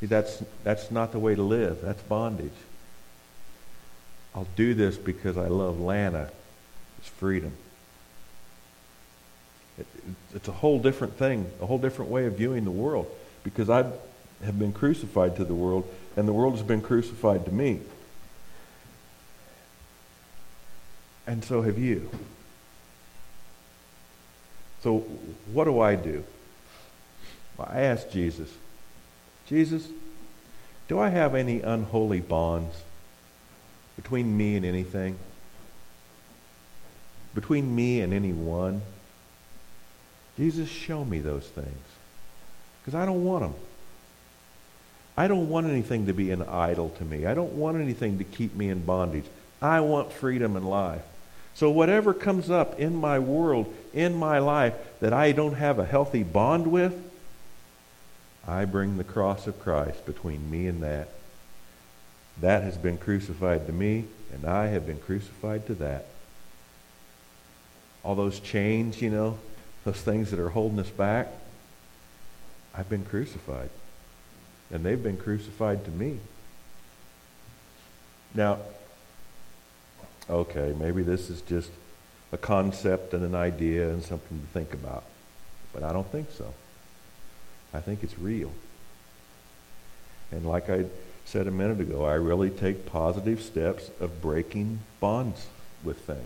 See, 0.00 0.06
that's, 0.06 0.42
that's 0.64 0.90
not 0.90 1.12
the 1.12 1.18
way 1.18 1.34
to 1.34 1.42
live. 1.42 1.80
That's 1.82 2.02
bondage. 2.02 2.52
I'll 4.34 4.46
do 4.56 4.74
this 4.74 4.96
because 4.96 5.36
I 5.36 5.48
love 5.48 5.80
Lana. 5.80 6.30
It's 6.98 7.08
freedom. 7.08 7.52
It, 9.78 9.86
it's 10.34 10.48
a 10.48 10.52
whole 10.52 10.78
different 10.78 11.16
thing, 11.16 11.50
a 11.60 11.66
whole 11.66 11.78
different 11.78 12.10
way 12.10 12.26
of 12.26 12.34
viewing 12.34 12.64
the 12.64 12.70
world 12.70 13.10
because 13.42 13.68
I 13.68 13.90
have 14.44 14.58
been 14.58 14.72
crucified 14.72 15.36
to 15.36 15.44
the 15.44 15.54
world 15.54 15.88
and 16.16 16.26
the 16.26 16.32
world 16.32 16.54
has 16.54 16.62
been 16.62 16.80
crucified 16.80 17.44
to 17.46 17.52
me. 17.52 17.80
And 21.26 21.44
so 21.44 21.62
have 21.62 21.78
you. 21.78 22.10
So, 24.82 24.98
what 25.52 25.64
do 25.64 25.80
I 25.80 25.94
do? 25.94 26.24
Well, 27.56 27.68
I 27.70 27.82
ask 27.82 28.10
Jesus, 28.10 28.50
Jesus, 29.46 29.86
do 30.88 30.98
I 30.98 31.10
have 31.10 31.34
any 31.34 31.60
unholy 31.60 32.20
bonds 32.20 32.74
between 33.96 34.36
me 34.36 34.56
and 34.56 34.64
anything? 34.64 35.18
Between 37.34 37.74
me 37.74 38.00
and 38.00 38.12
anyone? 38.12 38.82
Jesus, 40.36 40.68
show 40.68 41.04
me 41.04 41.20
those 41.20 41.46
things. 41.46 41.68
Because 42.80 42.94
I 42.94 43.04
don't 43.04 43.22
want 43.24 43.44
them. 43.44 43.54
I 45.16 45.28
don't 45.28 45.48
want 45.48 45.66
anything 45.66 46.06
to 46.06 46.12
be 46.12 46.30
an 46.30 46.42
idol 46.42 46.90
to 46.90 47.04
me. 47.04 47.26
I 47.26 47.34
don't 47.34 47.52
want 47.52 47.78
anything 47.78 48.18
to 48.18 48.24
keep 48.24 48.54
me 48.54 48.68
in 48.68 48.84
bondage. 48.84 49.24
I 49.60 49.80
want 49.80 50.12
freedom 50.12 50.56
and 50.56 50.68
life. 50.68 51.02
So 51.54 51.70
whatever 51.70 52.14
comes 52.14 52.50
up 52.50 52.78
in 52.78 52.96
my 52.96 53.18
world, 53.18 53.72
in 53.92 54.14
my 54.14 54.38
life, 54.38 54.74
that 55.00 55.12
I 55.12 55.32
don't 55.32 55.54
have 55.54 55.78
a 55.78 55.84
healthy 55.84 56.22
bond 56.22 56.68
with, 56.68 56.94
I 58.46 58.64
bring 58.64 58.96
the 58.96 59.04
cross 59.04 59.46
of 59.46 59.60
Christ 59.60 60.06
between 60.06 60.50
me 60.50 60.66
and 60.66 60.82
that. 60.82 61.08
That 62.40 62.62
has 62.62 62.78
been 62.78 62.96
crucified 62.96 63.66
to 63.66 63.72
me, 63.72 64.04
and 64.32 64.46
I 64.46 64.68
have 64.68 64.86
been 64.86 64.98
crucified 64.98 65.66
to 65.66 65.74
that. 65.74 66.06
All 68.02 68.14
those 68.14 68.40
chains, 68.40 69.02
you 69.02 69.10
know, 69.10 69.38
those 69.84 70.00
things 70.00 70.30
that 70.30 70.40
are 70.40 70.48
holding 70.48 70.78
us 70.78 70.88
back, 70.88 71.28
I've 72.74 72.88
been 72.88 73.04
crucified 73.04 73.68
and 74.70 74.84
they've 74.84 75.02
been 75.02 75.16
crucified 75.16 75.84
to 75.84 75.90
me. 75.90 76.18
Now, 78.34 78.58
okay, 80.28 80.74
maybe 80.78 81.02
this 81.02 81.30
is 81.30 81.40
just 81.42 81.70
a 82.32 82.38
concept 82.38 83.12
and 83.14 83.24
an 83.24 83.34
idea 83.34 83.88
and 83.90 84.02
something 84.02 84.40
to 84.40 84.46
think 84.46 84.72
about. 84.72 85.04
But 85.72 85.82
I 85.82 85.92
don't 85.92 86.10
think 86.12 86.30
so. 86.30 86.52
I 87.74 87.80
think 87.80 88.02
it's 88.02 88.18
real. 88.18 88.52
And 90.30 90.46
like 90.46 90.70
I 90.70 90.84
said 91.24 91.46
a 91.46 91.50
minute 91.50 91.80
ago, 91.80 92.04
I 92.04 92.14
really 92.14 92.50
take 92.50 92.86
positive 92.86 93.42
steps 93.42 93.90
of 94.00 94.22
breaking 94.22 94.80
bonds 95.00 95.46
with 95.82 95.98
things. 95.98 96.20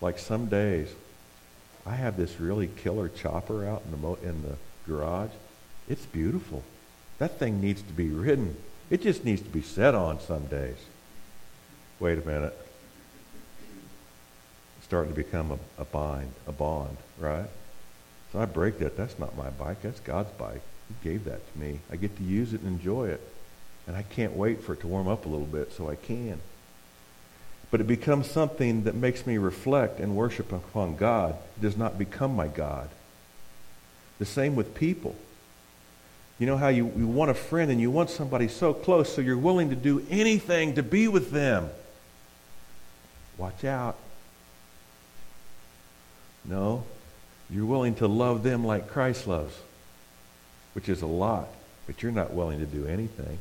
Like 0.00 0.18
some 0.18 0.46
days, 0.46 0.94
I 1.86 1.94
have 1.94 2.16
this 2.16 2.40
really 2.40 2.68
killer 2.68 3.08
chopper 3.08 3.66
out 3.66 3.82
in 3.84 3.90
the, 3.90 3.96
mo- 3.96 4.18
in 4.22 4.42
the 4.42 4.56
garage. 4.86 5.30
It's 5.88 6.04
beautiful. 6.06 6.62
That 7.18 7.38
thing 7.38 7.60
needs 7.60 7.82
to 7.82 7.92
be 7.92 8.08
ridden. 8.08 8.56
It 8.90 9.02
just 9.02 9.24
needs 9.24 9.42
to 9.42 9.48
be 9.48 9.62
set 9.62 9.94
on 9.94 10.20
some 10.20 10.46
days. 10.46 10.76
Wait 12.00 12.18
a 12.18 12.26
minute. 12.26 12.56
It's 14.78 14.86
starting 14.86 15.12
to 15.12 15.16
become 15.16 15.52
a, 15.52 15.58
a 15.82 15.84
bind, 15.84 16.32
a 16.46 16.52
bond, 16.52 16.96
right? 17.18 17.48
So 18.32 18.40
I 18.40 18.46
break 18.46 18.78
that. 18.80 18.96
That's 18.96 19.18
not 19.18 19.36
my 19.36 19.50
bike. 19.50 19.82
That's 19.82 20.00
God's 20.00 20.30
bike. 20.32 20.60
He 20.88 21.08
gave 21.08 21.24
that 21.24 21.52
to 21.52 21.58
me. 21.58 21.78
I 21.90 21.96
get 21.96 22.16
to 22.16 22.22
use 22.24 22.52
it 22.52 22.60
and 22.60 22.68
enjoy 22.68 23.08
it. 23.08 23.20
And 23.86 23.96
I 23.96 24.02
can't 24.02 24.34
wait 24.34 24.62
for 24.62 24.72
it 24.72 24.80
to 24.80 24.88
warm 24.88 25.08
up 25.08 25.24
a 25.24 25.28
little 25.28 25.46
bit 25.46 25.72
so 25.72 25.88
I 25.88 25.94
can. 25.94 26.40
But 27.70 27.80
it 27.80 27.86
becomes 27.86 28.30
something 28.30 28.84
that 28.84 28.94
makes 28.94 29.26
me 29.26 29.38
reflect 29.38 30.00
and 30.00 30.16
worship 30.16 30.52
upon 30.52 30.96
God. 30.96 31.36
It 31.56 31.62
does 31.62 31.76
not 31.76 31.98
become 31.98 32.34
my 32.34 32.48
God. 32.48 32.88
The 34.18 34.24
same 34.24 34.56
with 34.56 34.74
people. 34.74 35.16
You 36.38 36.46
know 36.46 36.56
how 36.56 36.68
you, 36.68 36.92
you 36.96 37.06
want 37.06 37.30
a 37.30 37.34
friend 37.34 37.70
and 37.70 37.80
you 37.80 37.90
want 37.90 38.10
somebody 38.10 38.48
so 38.48 38.74
close, 38.74 39.14
so 39.14 39.20
you're 39.20 39.38
willing 39.38 39.70
to 39.70 39.76
do 39.76 40.04
anything 40.10 40.74
to 40.74 40.82
be 40.82 41.06
with 41.06 41.30
them. 41.30 41.70
Watch 43.38 43.64
out. 43.64 43.96
No, 46.44 46.84
you're 47.48 47.66
willing 47.66 47.94
to 47.96 48.08
love 48.08 48.42
them 48.42 48.64
like 48.64 48.88
Christ 48.88 49.26
loves, 49.26 49.56
which 50.74 50.88
is 50.88 51.02
a 51.02 51.06
lot, 51.06 51.48
but 51.86 52.02
you're 52.02 52.12
not 52.12 52.32
willing 52.32 52.58
to 52.58 52.66
do 52.66 52.86
anything. 52.86 53.38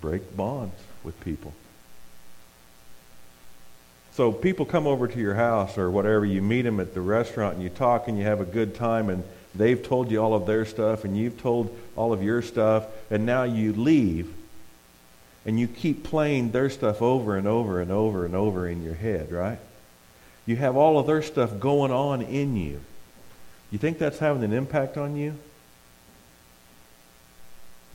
Break 0.00 0.36
bonds 0.36 0.74
with 1.02 1.18
people. 1.20 1.54
So 4.12 4.32
people 4.32 4.66
come 4.66 4.86
over 4.86 5.06
to 5.06 5.18
your 5.18 5.34
house 5.34 5.78
or 5.78 5.90
whatever, 5.90 6.26
you 6.26 6.42
meet 6.42 6.62
them 6.62 6.80
at 6.80 6.94
the 6.94 7.00
restaurant 7.00 7.54
and 7.54 7.62
you 7.62 7.70
talk 7.70 8.08
and 8.08 8.18
you 8.18 8.24
have 8.24 8.40
a 8.40 8.44
good 8.44 8.74
time 8.74 9.08
and 9.08 9.22
they've 9.54 9.82
told 9.82 10.10
you 10.10 10.22
all 10.22 10.34
of 10.34 10.46
their 10.46 10.64
stuff 10.64 11.04
and 11.04 11.16
you've 11.16 11.40
told 11.40 11.76
all 11.96 12.12
of 12.12 12.22
your 12.22 12.42
stuff 12.42 12.86
and 13.10 13.26
now 13.26 13.42
you 13.42 13.72
leave 13.72 14.32
and 15.44 15.58
you 15.58 15.66
keep 15.66 16.04
playing 16.04 16.50
their 16.50 16.70
stuff 16.70 17.00
over 17.00 17.36
and 17.36 17.46
over 17.46 17.80
and 17.80 17.90
over 17.90 18.24
and 18.24 18.34
over 18.34 18.68
in 18.68 18.82
your 18.82 18.94
head, 18.94 19.32
right? 19.32 19.58
You 20.46 20.56
have 20.56 20.76
all 20.76 20.98
of 20.98 21.06
their 21.06 21.22
stuff 21.22 21.58
going 21.58 21.92
on 21.92 22.22
in 22.22 22.56
you. 22.56 22.80
You 23.70 23.78
think 23.78 23.98
that's 23.98 24.18
having 24.18 24.42
an 24.42 24.52
impact 24.52 24.96
on 24.96 25.16
you? 25.16 25.34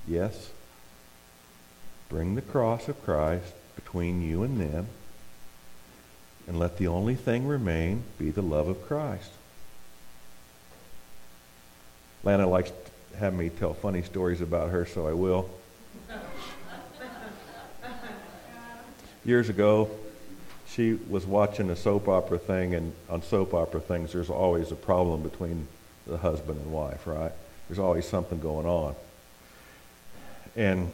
Yes. 0.08 0.52
Bring 2.10 2.36
the 2.36 2.42
cross 2.42 2.88
of 2.88 3.04
Christ 3.04 3.54
between 3.76 4.22
you 4.22 4.44
and 4.44 4.60
them, 4.60 4.88
and 6.48 6.58
let 6.58 6.78
the 6.78 6.88
only 6.88 7.16
thing 7.16 7.48
remain 7.48 8.04
be 8.18 8.32
the 8.32 8.42
love 8.42 8.68
of 8.68 8.86
Christ. 8.88 9.32
Lana 12.26 12.48
likes 12.48 12.72
to 12.72 13.18
have 13.18 13.36
me 13.36 13.50
tell 13.50 13.76
funny 13.76 14.02
stories 14.02 14.42
about 14.42 14.72
her, 14.72 14.86
so 14.86 15.08
I 15.08 15.14
will. 15.14 15.48
Years 19.24 19.48
ago, 19.50 19.90
she 20.68 21.00
was 21.10 21.26
watching 21.26 21.70
a 21.70 21.76
soap 21.76 22.08
opera 22.08 22.40
thing, 22.40 22.74
and 22.74 22.94
on 23.10 23.22
soap 23.22 23.54
opera 23.54 23.80
things, 23.80 24.12
there's 24.12 24.30
always 24.30 24.72
a 24.72 24.76
problem 24.76 25.22
between 25.22 25.68
the 26.08 26.18
husband 26.18 26.60
and 26.60 26.72
wife, 26.72 27.08
right? 27.08 27.32
There's 27.70 27.80
always 27.80 28.08
something 28.08 28.40
going 28.40 28.66
on. 28.66 28.96
And 30.56 30.92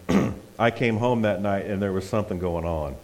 I 0.60 0.72
came 0.72 0.98
home 0.98 1.22
that 1.24 1.42
night, 1.42 1.66
and 1.66 1.82
there 1.82 1.92
was 1.92 2.08
something 2.08 2.40
going 2.40 2.66
on. 2.66 2.96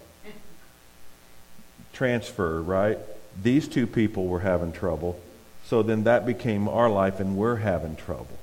Transfer, 1.93 2.61
right? 2.61 2.99
These 3.41 3.67
two 3.67 3.87
people 3.87 4.27
were 4.27 4.41
having 4.41 4.71
trouble. 4.71 5.19
So 5.67 5.83
then 5.83 6.05
that 6.05 6.25
became 6.25 6.69
our 6.69 6.89
life, 6.89 7.19
and 7.19 7.35
we're 7.35 7.57
having 7.57 7.97
trouble. 7.97 8.39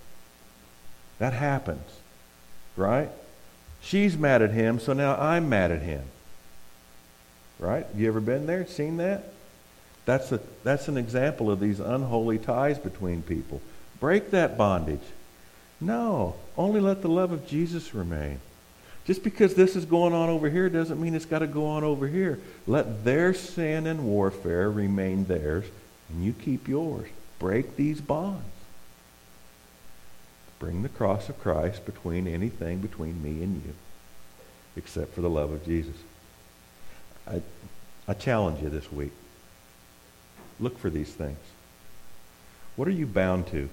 That 1.19 1.33
happens, 1.33 1.89
right? 2.77 3.09
She's 3.81 4.17
mad 4.17 4.43
at 4.43 4.51
him, 4.51 4.79
so 4.79 4.93
now 4.93 5.17
I'm 5.17 5.49
mad 5.49 5.71
at 5.71 5.81
him. 5.83 6.05
Right? 7.59 7.87
You 7.97 8.09
ever 8.09 8.21
been 8.21 8.47
there, 8.47 8.67
seen 8.67 8.99
that? 8.99 9.33
That's, 10.05 10.33
a, 10.33 10.41
that's 10.65 10.89
an 10.89 10.99
example 10.99 11.51
of 11.51 11.61
these 11.61 11.81
unholy 11.81 12.39
ties 12.39 12.79
between 12.79 13.23
people. 13.23 13.63
Break 14.01 14.31
that 14.33 14.59
bondage. 14.59 15.01
No, 15.81 16.35
only 16.59 16.81
let 16.81 17.01
the 17.01 17.09
love 17.09 17.33
of 17.33 17.47
Jesus 17.47 17.95
remain. 17.95 18.41
Just 19.07 19.23
because 19.23 19.55
this 19.55 19.77
is 19.77 19.85
going 19.85 20.13
on 20.13 20.29
over 20.29 20.51
here 20.51 20.69
doesn't 20.69 21.01
mean 21.01 21.15
it's 21.15 21.25
got 21.25 21.41
to 21.41 21.47
go 21.47 21.67
on 21.67 21.85
over 21.85 22.07
here. 22.07 22.39
Let 22.67 23.05
their 23.05 23.33
sin 23.33 23.87
and 23.87 24.05
warfare 24.05 24.71
remain 24.71 25.25
theirs, 25.25 25.65
and 26.09 26.25
you 26.25 26.33
keep 26.33 26.69
yours. 26.69 27.09
Break 27.39 27.77
these 27.77 28.01
bonds. 28.01 28.45
Bring 30.59 30.83
the 30.83 30.89
cross 30.89 31.29
of 31.29 31.41
Christ 31.41 31.85
between 31.85 32.27
anything 32.27 32.79
between 32.79 33.23
me 33.23 33.43
and 33.43 33.63
you, 33.65 33.75
except 34.77 35.15
for 35.15 35.21
the 35.21 35.31
love 35.31 35.53
of 35.53 35.65
Jesus. 35.65 35.97
I, 37.27 37.43
I 38.09 38.15
challenge 38.15 38.63
you 38.63 38.71
this 38.71 38.91
week. 38.93 39.13
Look 40.61 40.79
for 40.79 40.91
these 40.91 41.13
things. 41.13 41.39
What 42.77 42.89
are 42.89 42.93
you 42.93 43.07
bound 43.07 43.47
to? 43.49 43.69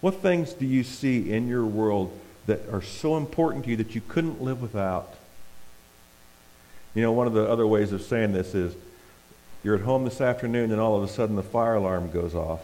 What 0.00 0.22
things 0.22 0.52
do 0.52 0.64
you 0.64 0.84
see 0.84 1.30
in 1.30 1.48
your 1.48 1.64
world 1.64 2.18
that 2.46 2.60
are 2.72 2.82
so 2.82 3.16
important 3.16 3.64
to 3.64 3.70
you 3.70 3.76
that 3.76 3.94
you 3.94 4.00
couldn't 4.00 4.40
live 4.40 4.62
without? 4.62 5.14
You 6.94 7.02
know, 7.02 7.12
one 7.12 7.26
of 7.26 7.32
the 7.32 7.48
other 7.48 7.66
ways 7.66 7.92
of 7.92 8.02
saying 8.02 8.32
this 8.32 8.54
is 8.54 8.74
you're 9.62 9.74
at 9.74 9.80
home 9.82 10.04
this 10.04 10.20
afternoon 10.20 10.70
and 10.70 10.80
all 10.80 10.96
of 10.96 11.02
a 11.02 11.08
sudden 11.08 11.36
the 11.36 11.42
fire 11.42 11.74
alarm 11.74 12.10
goes 12.10 12.34
off. 12.34 12.60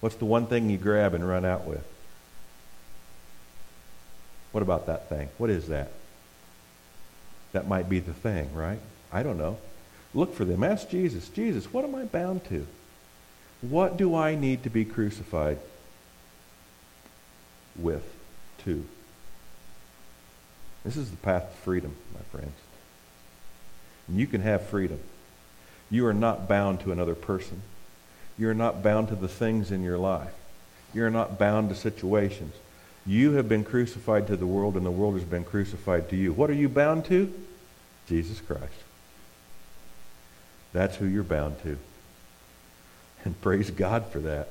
What's 0.00 0.16
the 0.16 0.24
one 0.24 0.46
thing 0.46 0.70
you 0.70 0.78
grab 0.78 1.14
and 1.14 1.28
run 1.28 1.44
out 1.44 1.66
with? 1.66 1.84
What 4.52 4.62
about 4.62 4.86
that 4.86 5.08
thing? 5.08 5.28
What 5.38 5.50
is 5.50 5.68
that? 5.68 5.92
That 7.52 7.68
might 7.68 7.88
be 7.88 8.00
the 8.00 8.12
thing, 8.12 8.54
right? 8.54 8.80
I 9.12 9.22
don't 9.22 9.38
know. 9.38 9.58
Look 10.14 10.34
for 10.34 10.44
them. 10.44 10.64
Ask 10.64 10.88
Jesus, 10.88 11.28
Jesus, 11.28 11.72
what 11.72 11.84
am 11.84 11.94
I 11.94 12.04
bound 12.04 12.44
to? 12.46 12.66
What 13.60 13.96
do 13.96 14.14
I 14.14 14.34
need 14.34 14.62
to 14.62 14.70
be 14.70 14.84
crucified 14.84 15.58
with, 17.76 18.04
to? 18.64 18.84
This 20.84 20.96
is 20.96 21.10
the 21.10 21.16
path 21.18 21.50
to 21.50 21.56
freedom, 21.58 21.94
my 22.14 22.20
friends. 22.30 22.56
And 24.08 24.18
you 24.18 24.26
can 24.26 24.40
have 24.40 24.66
freedom. 24.66 24.98
You 25.90 26.06
are 26.06 26.14
not 26.14 26.48
bound 26.48 26.80
to 26.80 26.92
another 26.92 27.14
person. 27.14 27.62
You 28.38 28.48
are 28.48 28.54
not 28.54 28.82
bound 28.82 29.08
to 29.08 29.16
the 29.16 29.28
things 29.28 29.70
in 29.70 29.82
your 29.82 29.98
life. 29.98 30.32
You 30.94 31.04
are 31.04 31.10
not 31.10 31.38
bound 31.38 31.68
to 31.68 31.74
situations. 31.74 32.54
You 33.06 33.32
have 33.32 33.48
been 33.48 33.64
crucified 33.64 34.26
to 34.28 34.36
the 34.36 34.46
world, 34.46 34.76
and 34.76 34.86
the 34.86 34.90
world 34.90 35.14
has 35.14 35.24
been 35.24 35.44
crucified 35.44 36.08
to 36.10 36.16
you. 36.16 36.32
What 36.32 36.50
are 36.50 36.54
you 36.54 36.68
bound 36.68 37.04
to? 37.06 37.32
Jesus 38.08 38.40
Christ. 38.40 38.72
That's 40.72 40.96
who 40.96 41.06
you're 41.06 41.22
bound 41.22 41.60
to. 41.62 41.78
And 43.24 43.40
praise 43.40 43.70
God 43.70 44.06
for 44.06 44.20
that. 44.20 44.48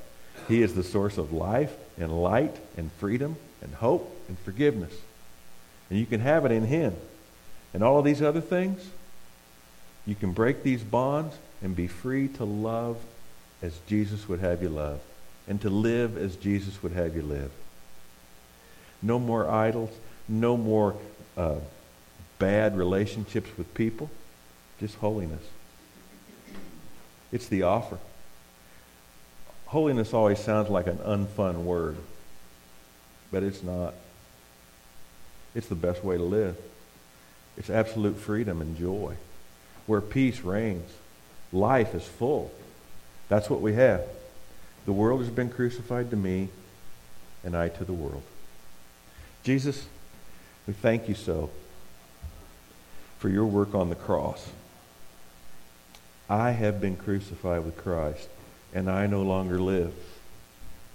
He 0.48 0.62
is 0.62 0.74
the 0.74 0.82
source 0.82 1.18
of 1.18 1.32
life 1.32 1.74
and 1.98 2.22
light 2.22 2.56
and 2.76 2.90
freedom 2.92 3.36
and 3.62 3.74
hope 3.74 4.14
and 4.28 4.38
forgiveness. 4.40 4.94
And 5.88 5.98
you 5.98 6.06
can 6.06 6.20
have 6.20 6.44
it 6.44 6.52
in 6.52 6.64
Him. 6.64 6.96
And 7.72 7.82
all 7.82 7.98
of 7.98 8.04
these 8.04 8.22
other 8.22 8.40
things, 8.40 8.88
you 10.06 10.14
can 10.14 10.32
break 10.32 10.62
these 10.62 10.82
bonds 10.82 11.36
and 11.62 11.76
be 11.76 11.86
free 11.86 12.28
to 12.28 12.44
love 12.44 12.96
as 13.62 13.78
Jesus 13.86 14.28
would 14.28 14.40
have 14.40 14.62
you 14.62 14.68
love 14.68 15.00
and 15.46 15.60
to 15.60 15.70
live 15.70 16.16
as 16.16 16.36
Jesus 16.36 16.82
would 16.82 16.92
have 16.92 17.14
you 17.14 17.22
live. 17.22 17.50
No 19.02 19.18
more 19.18 19.48
idols, 19.48 19.90
no 20.28 20.56
more 20.56 20.96
uh, 21.36 21.56
bad 22.38 22.76
relationships 22.76 23.50
with 23.56 23.72
people, 23.74 24.10
just 24.78 24.96
holiness. 24.96 25.42
It's 27.32 27.48
the 27.48 27.62
offer. 27.62 27.98
Holiness 29.66 30.12
always 30.12 30.40
sounds 30.40 30.68
like 30.68 30.86
an 30.86 30.98
unfun 30.98 31.62
word, 31.62 31.96
but 33.30 33.42
it's 33.42 33.62
not. 33.62 33.94
It's 35.54 35.68
the 35.68 35.74
best 35.76 36.04
way 36.04 36.16
to 36.16 36.22
live. 36.22 36.56
It's 37.56 37.70
absolute 37.70 38.16
freedom 38.16 38.60
and 38.60 38.76
joy, 38.76 39.16
where 39.90 40.00
peace 40.00 40.42
reigns. 40.42 40.88
Life 41.52 41.96
is 41.96 42.04
full. 42.04 42.52
That's 43.28 43.50
what 43.50 43.60
we 43.60 43.74
have. 43.74 44.04
The 44.86 44.92
world 44.92 45.18
has 45.18 45.30
been 45.30 45.50
crucified 45.50 46.10
to 46.10 46.16
me, 46.16 46.48
and 47.42 47.56
I 47.56 47.70
to 47.70 47.84
the 47.84 47.92
world. 47.92 48.22
Jesus, 49.42 49.88
we 50.68 50.74
thank 50.74 51.08
you 51.08 51.16
so 51.16 51.50
for 53.18 53.28
your 53.28 53.46
work 53.46 53.74
on 53.74 53.88
the 53.88 53.96
cross. 53.96 54.52
I 56.28 56.52
have 56.52 56.80
been 56.80 56.94
crucified 56.94 57.64
with 57.64 57.76
Christ, 57.76 58.28
and 58.72 58.88
I 58.88 59.08
no 59.08 59.22
longer 59.22 59.60
live, 59.60 59.92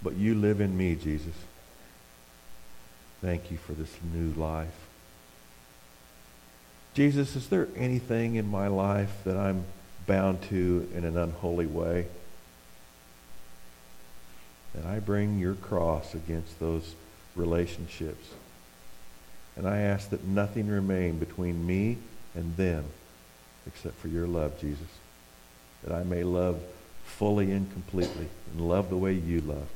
but 0.02 0.16
you 0.16 0.36
live 0.36 0.62
in 0.62 0.78
me, 0.78 0.96
Jesus. 0.96 1.36
Thank 3.22 3.52
you 3.52 3.58
for 3.58 3.74
this 3.74 3.94
new 4.14 4.32
life. 4.40 4.85
Jesus, 6.96 7.36
is 7.36 7.50
there 7.50 7.68
anything 7.76 8.36
in 8.36 8.50
my 8.50 8.68
life 8.68 9.12
that 9.26 9.36
I'm 9.36 9.66
bound 10.08 10.42
to 10.44 10.90
in 10.96 11.04
an 11.04 11.18
unholy 11.18 11.66
way? 11.66 12.08
And 14.74 14.88
I 14.88 15.00
bring 15.00 15.38
your 15.38 15.56
cross 15.56 16.16
against 16.16 16.58
those 16.62 16.96
relationships. 17.36 18.30
And 19.58 19.68
I 19.68 19.80
ask 19.80 20.10
that 20.12 20.24
nothing 20.24 20.68
remain 20.68 21.20
between 21.20 21.68
me 21.68 21.98
and 22.34 22.56
them 22.56 22.86
except 23.68 23.98
for 23.98 24.08
your 24.08 24.26
love, 24.26 24.58
Jesus. 24.62 24.88
That 25.84 25.94
I 25.94 26.04
may 26.04 26.24
love 26.24 26.62
fully 27.04 27.52
and 27.52 27.70
completely 27.74 28.30
and 28.52 28.70
love 28.70 28.90
the 28.90 28.98
way 28.98 29.12
you 29.12 29.42
love. 29.42 29.68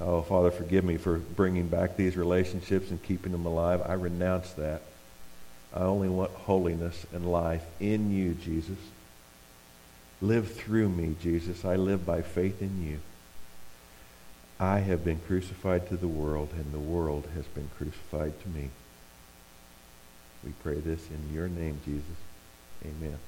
Oh, 0.00 0.22
Father, 0.22 0.52
forgive 0.52 0.84
me 0.84 0.98
for 0.98 1.18
bringing 1.18 1.66
back 1.66 1.96
these 1.96 2.16
relationships 2.16 2.90
and 2.90 3.02
keeping 3.02 3.32
them 3.32 3.44
alive. 3.44 3.82
I 3.84 3.94
renounce 3.94 4.52
that. 4.52 4.82
I 5.74 5.80
only 5.80 6.08
want 6.08 6.30
holiness 6.32 7.06
and 7.12 7.30
life 7.30 7.64
in 7.78 8.10
you, 8.10 8.34
Jesus. 8.34 8.78
Live 10.20 10.52
through 10.52 10.88
me, 10.88 11.14
Jesus. 11.20 11.64
I 11.64 11.76
live 11.76 12.04
by 12.04 12.22
faith 12.22 12.60
in 12.60 12.82
you. 12.82 13.00
I 14.58 14.80
have 14.80 15.04
been 15.04 15.20
crucified 15.20 15.88
to 15.88 15.96
the 15.96 16.08
world, 16.08 16.50
and 16.56 16.72
the 16.72 16.78
world 16.78 17.28
has 17.34 17.44
been 17.46 17.70
crucified 17.76 18.40
to 18.42 18.48
me. 18.48 18.70
We 20.44 20.52
pray 20.62 20.80
this 20.80 21.08
in 21.10 21.34
your 21.34 21.48
name, 21.48 21.80
Jesus. 21.84 22.16
Amen. 22.84 23.18